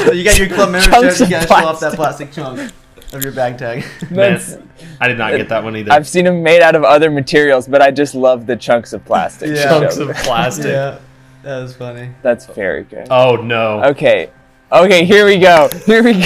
[0.04, 2.32] so you got your club membership, you gotta show off that plastic.
[2.32, 2.72] plastic chunk
[3.14, 3.86] of your bag tag.
[4.12, 4.58] That's,
[5.00, 5.92] I did not get that one either.
[5.92, 9.04] I've seen them made out of other materials, but I just love the chunks of
[9.06, 9.56] plastic.
[9.56, 9.64] Yeah.
[9.66, 10.68] Chunks of plastic.
[10.68, 11.00] yeah,
[11.44, 12.12] that was funny.
[12.22, 13.08] That's very good.
[13.10, 13.84] Oh no.
[13.86, 14.32] Okay.
[14.70, 15.70] Okay, here we go.
[15.86, 16.20] Here we go.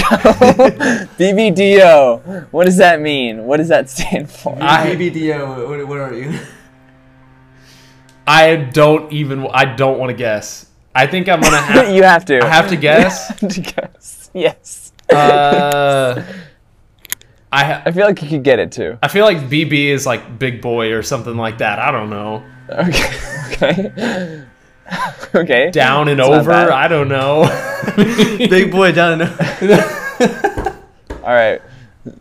[1.16, 2.48] BBDO.
[2.50, 3.44] What does that mean?
[3.44, 4.58] What does that stand for?
[4.60, 6.40] I- BBDO, what, what are you?
[8.26, 9.46] I don't even.
[9.52, 10.66] I don't want to guess.
[10.94, 11.94] I think I'm gonna have.
[11.94, 12.40] you have to.
[12.44, 13.30] I have to guess.
[13.40, 14.30] You have to guess.
[14.34, 14.92] Yes.
[15.10, 16.22] Uh,
[17.52, 18.98] I ha- I feel like you could get it too.
[19.02, 21.78] I feel like BB is like big boy or something like that.
[21.78, 22.42] I don't know.
[22.70, 23.10] Okay.
[23.52, 24.44] Okay.
[25.34, 25.70] okay.
[25.70, 26.52] Down and It's over.
[26.52, 27.44] I don't know.
[28.38, 30.78] Big boy down and over.
[31.22, 31.60] All right.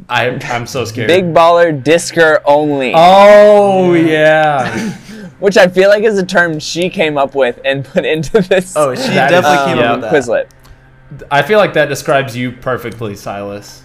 [0.09, 1.07] I I'm so scared.
[1.07, 2.93] Big baller disker only.
[2.95, 4.91] Oh yeah.
[5.39, 8.75] which I feel like is a term she came up with and put into this.
[8.75, 9.93] Oh, she definitely is- came yeah.
[9.93, 10.13] up um, with that.
[10.13, 11.27] Quizlet.
[11.31, 13.83] I feel like that describes you perfectly, Silas.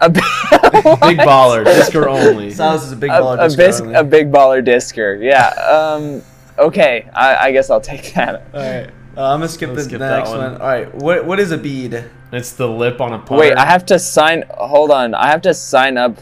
[0.00, 0.22] A, Big
[1.18, 2.50] baller, Disker only.
[2.52, 3.38] Silas is a big baller.
[3.40, 3.94] a, disc bis- only.
[3.94, 5.22] a big baller disker.
[5.22, 5.48] Yeah.
[5.48, 6.22] Um.
[6.58, 7.08] Okay.
[7.14, 8.42] I, I guess I'll take that.
[8.52, 8.90] All right.
[9.16, 10.38] Uh, I'm gonna skip Let's the, skip the that next one.
[10.52, 10.60] one.
[10.60, 10.94] All right.
[10.94, 12.04] What what is a bead?
[12.32, 13.40] It's the lip on a putter.
[13.40, 14.44] Wait, I have to sign.
[14.50, 15.14] Hold on.
[15.14, 16.18] I have to sign up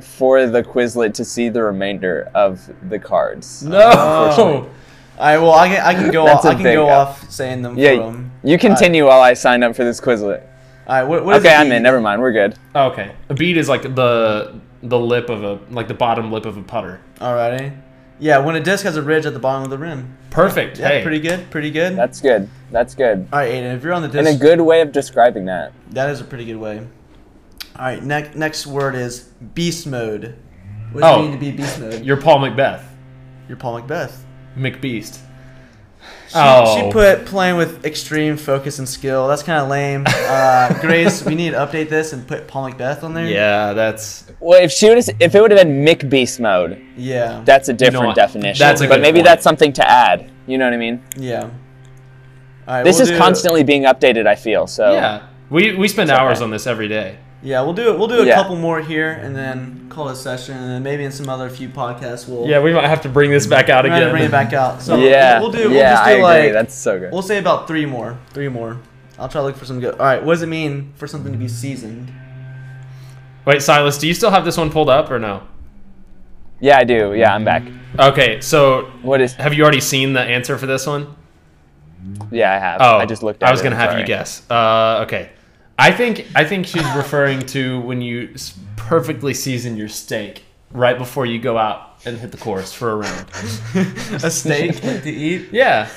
[0.00, 3.62] for the Quizlet to see the remainder of the cards.
[3.62, 3.78] No.
[3.80, 4.66] All
[5.18, 5.36] right.
[5.38, 6.44] Well, I can I can go That's off.
[6.46, 7.08] a I can big go up.
[7.08, 7.96] off saying them Yeah.
[7.96, 8.30] from.
[8.42, 10.46] You continue while I sign up for this Quizlet.
[10.90, 11.04] All right.
[11.04, 11.84] What, what is Okay, I'm in.
[11.84, 12.20] Never mind.
[12.20, 12.56] We're good.
[12.74, 13.14] Oh, okay.
[13.28, 16.62] A bead is like the the lip of a like the bottom lip of a
[16.64, 17.00] putter.
[17.20, 17.80] Alrighty.
[18.18, 20.18] Yeah, when a disc has a ridge at the bottom of the rim.
[20.30, 20.80] Perfect.
[20.80, 21.02] Yeah, hey.
[21.04, 21.48] pretty good.
[21.48, 21.94] Pretty good.
[21.96, 22.50] That's good.
[22.72, 23.28] That's good.
[23.32, 23.76] All right, Aden.
[23.76, 24.18] If you're on the disc.
[24.18, 25.72] And a good way of describing that.
[25.90, 26.78] that is a pretty good way.
[26.78, 28.02] All right.
[28.02, 29.20] Next next word is
[29.54, 30.36] beast mode.
[30.90, 31.20] What does Oh.
[31.20, 32.04] it mean to be beast mode?
[32.04, 32.82] You're Paul McBeth.
[33.46, 34.10] You're Paul McBeth.
[34.56, 35.20] McBeast.
[36.30, 36.76] She, Oh.
[36.86, 39.26] she put playing with extreme focus and skill.
[39.26, 40.04] That's kind of lame.
[40.06, 43.26] Uh, Grace, we need to update this and put Paul McBeth on there.
[43.26, 47.42] Yeah, that's Well, if she would, if it would have been McBeast mode, Yeah.
[47.44, 48.16] that's a different what?
[48.16, 48.64] definition.
[48.64, 49.26] That's a but maybe point.
[49.26, 50.30] that's something to add.
[50.46, 51.02] You know what I mean?
[51.16, 51.42] Yeah.
[51.42, 51.50] All
[52.76, 52.84] right.
[52.84, 54.26] This we'll is do- constantly being updated.
[54.28, 54.92] I feel so.
[54.92, 55.26] yeah.
[55.50, 56.44] We we spend It's hours okay.
[56.44, 57.18] on this every day.
[57.42, 57.98] Yeah, we'll do it.
[57.98, 58.34] We'll do a Yeah.
[58.34, 61.48] couple more here and then call it a session, and then maybe in some other
[61.48, 62.46] few podcasts we'll.
[62.46, 64.10] Yeah, we might have to bring this back out again.
[64.10, 64.82] bring it back out.
[64.82, 65.40] So yeah.
[65.40, 65.68] we'll do.
[65.70, 66.22] We'll yeah, just do I agree.
[66.24, 67.12] like That's so good.
[67.12, 68.18] we'll say about three more.
[68.34, 68.78] Three more.
[69.18, 69.94] I'll try to look for some good.
[69.94, 70.22] All right.
[70.22, 72.12] What does it mean for something to be seasoned?
[73.46, 75.42] Wait, Silas, do you still have this one pulled up or no?
[76.60, 77.14] yeah, I do.
[77.14, 77.62] Yeah, I'm back.
[77.98, 79.32] Okay, so What is?
[79.34, 81.14] have you already seen the answer for this one?
[82.30, 82.80] Yeah, I have.
[82.82, 84.00] Oh, I just looked at I was it, gonna have sorry.
[84.02, 84.42] you guess.
[84.50, 85.30] Uh, okay,
[85.80, 88.34] I think I think she's referring to when you
[88.76, 92.96] perfectly season your steak right before you go out and hit the course for a
[92.96, 93.28] round.
[94.22, 95.48] a steak to eat.
[95.52, 95.88] Yeah,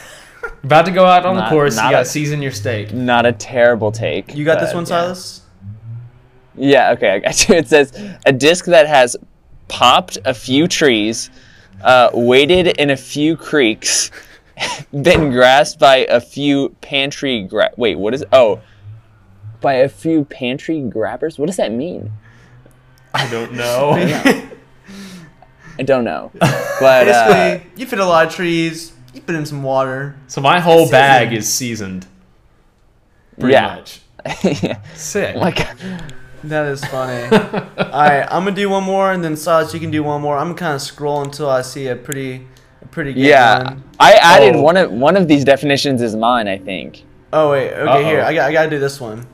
[0.64, 2.94] about to go out on the course, you gotta a- season your steak.
[2.94, 4.34] Not a terrible take.
[4.34, 4.88] You got this one, yeah.
[4.88, 5.42] Silas?
[6.56, 7.56] Yeah, okay, I got you.
[7.56, 7.92] It says
[8.26, 9.18] a disc that has
[9.68, 11.30] popped a few trees,
[11.84, 14.12] uh, waded in a few creeks,
[14.94, 18.30] been grasped by a few pantry gra- wait, what is it?
[18.32, 18.62] Oh,
[19.64, 21.40] by a few pantry grabbers.
[21.40, 22.12] What does that mean?
[23.16, 23.94] I don't know.
[25.80, 26.32] I don't know.
[26.80, 28.92] But uh, you fit a lot of trees.
[29.14, 30.16] You put in some water.
[30.28, 32.06] so my whole bag is seasoned.
[33.40, 33.76] Pretty Yeah.
[33.76, 34.02] much.
[34.64, 34.82] yeah.
[34.96, 35.36] Sick.
[35.38, 35.66] like
[36.44, 37.24] That is funny.
[37.38, 40.36] All right, I'm gonna do one more, and then Silas, you can do one more.
[40.38, 42.46] I'm gonna kind of scroll until I see a pretty,
[42.82, 43.84] a pretty good yeah, one.
[44.00, 44.62] I added Oh.
[44.62, 46.50] one of one of these definitions is mine.
[46.50, 47.04] I think.
[47.32, 48.28] Oh wait, okay, here Uh-oh.
[48.28, 49.26] I got, I gotta do this one.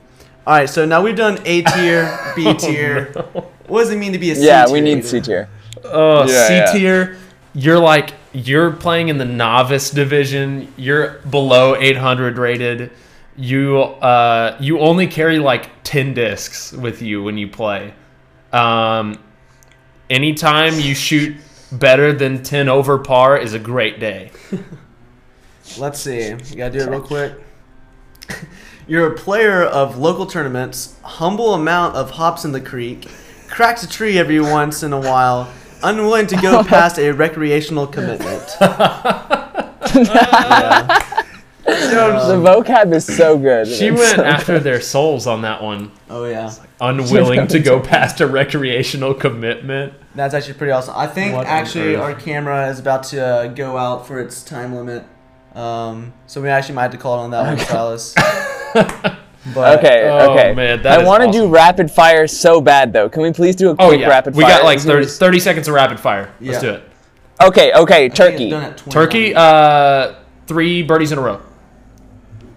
[0.49, 3.13] All right, so now we've done A tier, B tier.
[3.15, 3.51] Oh, no.
[3.67, 4.73] What does it mean to be a C tier yeah, tier?
[4.73, 5.03] we need Aden?
[5.03, 5.47] C tier.
[5.83, 6.71] Oh, Yeah, C yeah.
[6.73, 7.17] tier.
[7.53, 10.73] You're like you're playing in the novice division.
[10.75, 12.89] You're below 800 rated.
[13.37, 17.93] You uh you only carry like 10 discs with you when you play.
[18.51, 19.19] Um
[20.09, 21.37] anytime you shoot
[21.71, 24.31] better than 10 over par is a great day.
[25.77, 26.29] Let's see.
[26.29, 27.35] You gotta do it real quick.
[28.89, 33.07] You're a player of local tournaments, humble amount of hops in the creek,
[33.47, 35.47] cracks a tree every once in a while,
[35.83, 38.43] unwilling to go past a recreational commitment.
[38.59, 38.65] Yeah.
[41.65, 43.67] the vocab is so good.
[43.67, 45.91] She It's went so after their souls on that one.
[46.09, 49.93] Oh yeah, Unwilling to go past a recreational commitment.
[50.15, 50.95] that's actually pretty awesome.
[50.97, 54.73] I think What actually our camera is about to uh, go out for its time
[54.73, 55.03] limit,
[55.53, 58.15] um, so we actually might have to call it on that one, Silas.
[59.53, 60.53] But Okay, Oh, okay.
[60.53, 61.41] man, that I want to awesome.
[61.43, 63.09] do rapid fire so bad though.
[63.09, 64.07] Can we please do a Oh quick yeah.
[64.07, 64.43] rapid fire?
[64.43, 66.31] we got like This 30, 30 seconds of rapid fire.
[66.41, 66.83] Let's do it.
[67.41, 68.49] Okay, okay, I think it's turkey.
[68.49, 68.91] done at 29.
[68.93, 70.15] Turkey, uh,
[70.45, 71.41] three birdies in a row.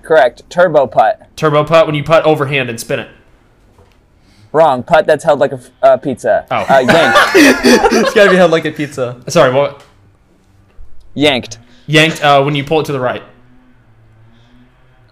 [0.02, 0.42] Correct.
[0.50, 1.34] Turbo putt.
[1.36, 3.08] Turbo putt when you putt overhand and spin it.
[4.50, 4.82] Wrong.
[4.82, 6.46] Putt that's held like a uh, pizza.
[6.50, 6.56] Oh.
[6.68, 7.18] Uh, yanked.
[7.94, 9.22] it's gotta be held like a pizza.
[9.28, 9.86] Sorry, what?
[11.14, 11.58] yanked.
[11.86, 13.22] Yanked uh, when you pull it to the right.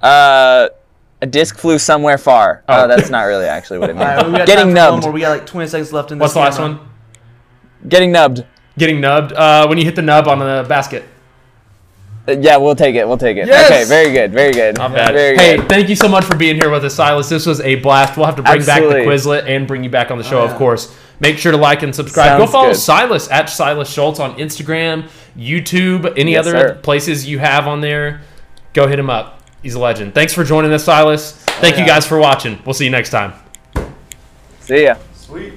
[0.03, 0.69] Uh,
[1.23, 2.63] a disc flew somewhere far.
[2.69, 2.85] Oh.
[2.85, 4.39] Oh, that's not really actually what it All right, we means.
[4.39, 5.03] got Getting time for one nubbed.
[5.05, 5.13] more.
[5.13, 6.23] We got like 20 seconds left in this.
[6.23, 6.77] What's the last camera.
[6.79, 6.89] one?
[7.89, 8.45] Getting nubbed.
[8.79, 9.33] Getting nubbed.
[9.33, 11.05] Uh, when you hit the nub on the basket.
[12.29, 13.07] Uh, yeah, we'll take it.
[13.09, 13.47] We'll take it.
[13.47, 13.71] Yes!
[13.71, 14.33] Okay, very good.
[14.33, 14.77] Very good.
[14.77, 15.13] Not bad.
[15.15, 15.69] Very hey, good.
[15.69, 17.29] thank you so much for being here with us, Silas.
[17.31, 18.17] This was a blast.
[18.17, 18.95] We'll have to bring Absolutely.
[18.95, 20.95] back the Quizlet and bring you back on the show, Oh, of course.
[21.19, 22.39] Make sure to like and subscribe.
[22.39, 22.77] Go follow good.
[22.77, 26.75] Silas at Silas Schultz on Instagram, YouTube, any Yes, other sir.
[26.83, 28.21] places you have on there.
[28.75, 29.40] Go hit him up.
[29.63, 30.15] He's a legend.
[30.15, 31.33] Thanks for joining us, Silas.
[31.33, 31.95] Thank oh, you yeah.
[31.95, 32.59] guys for watching.
[32.65, 33.35] We'll see you next time.
[34.61, 34.97] See ya.
[35.15, 35.55] Sweet.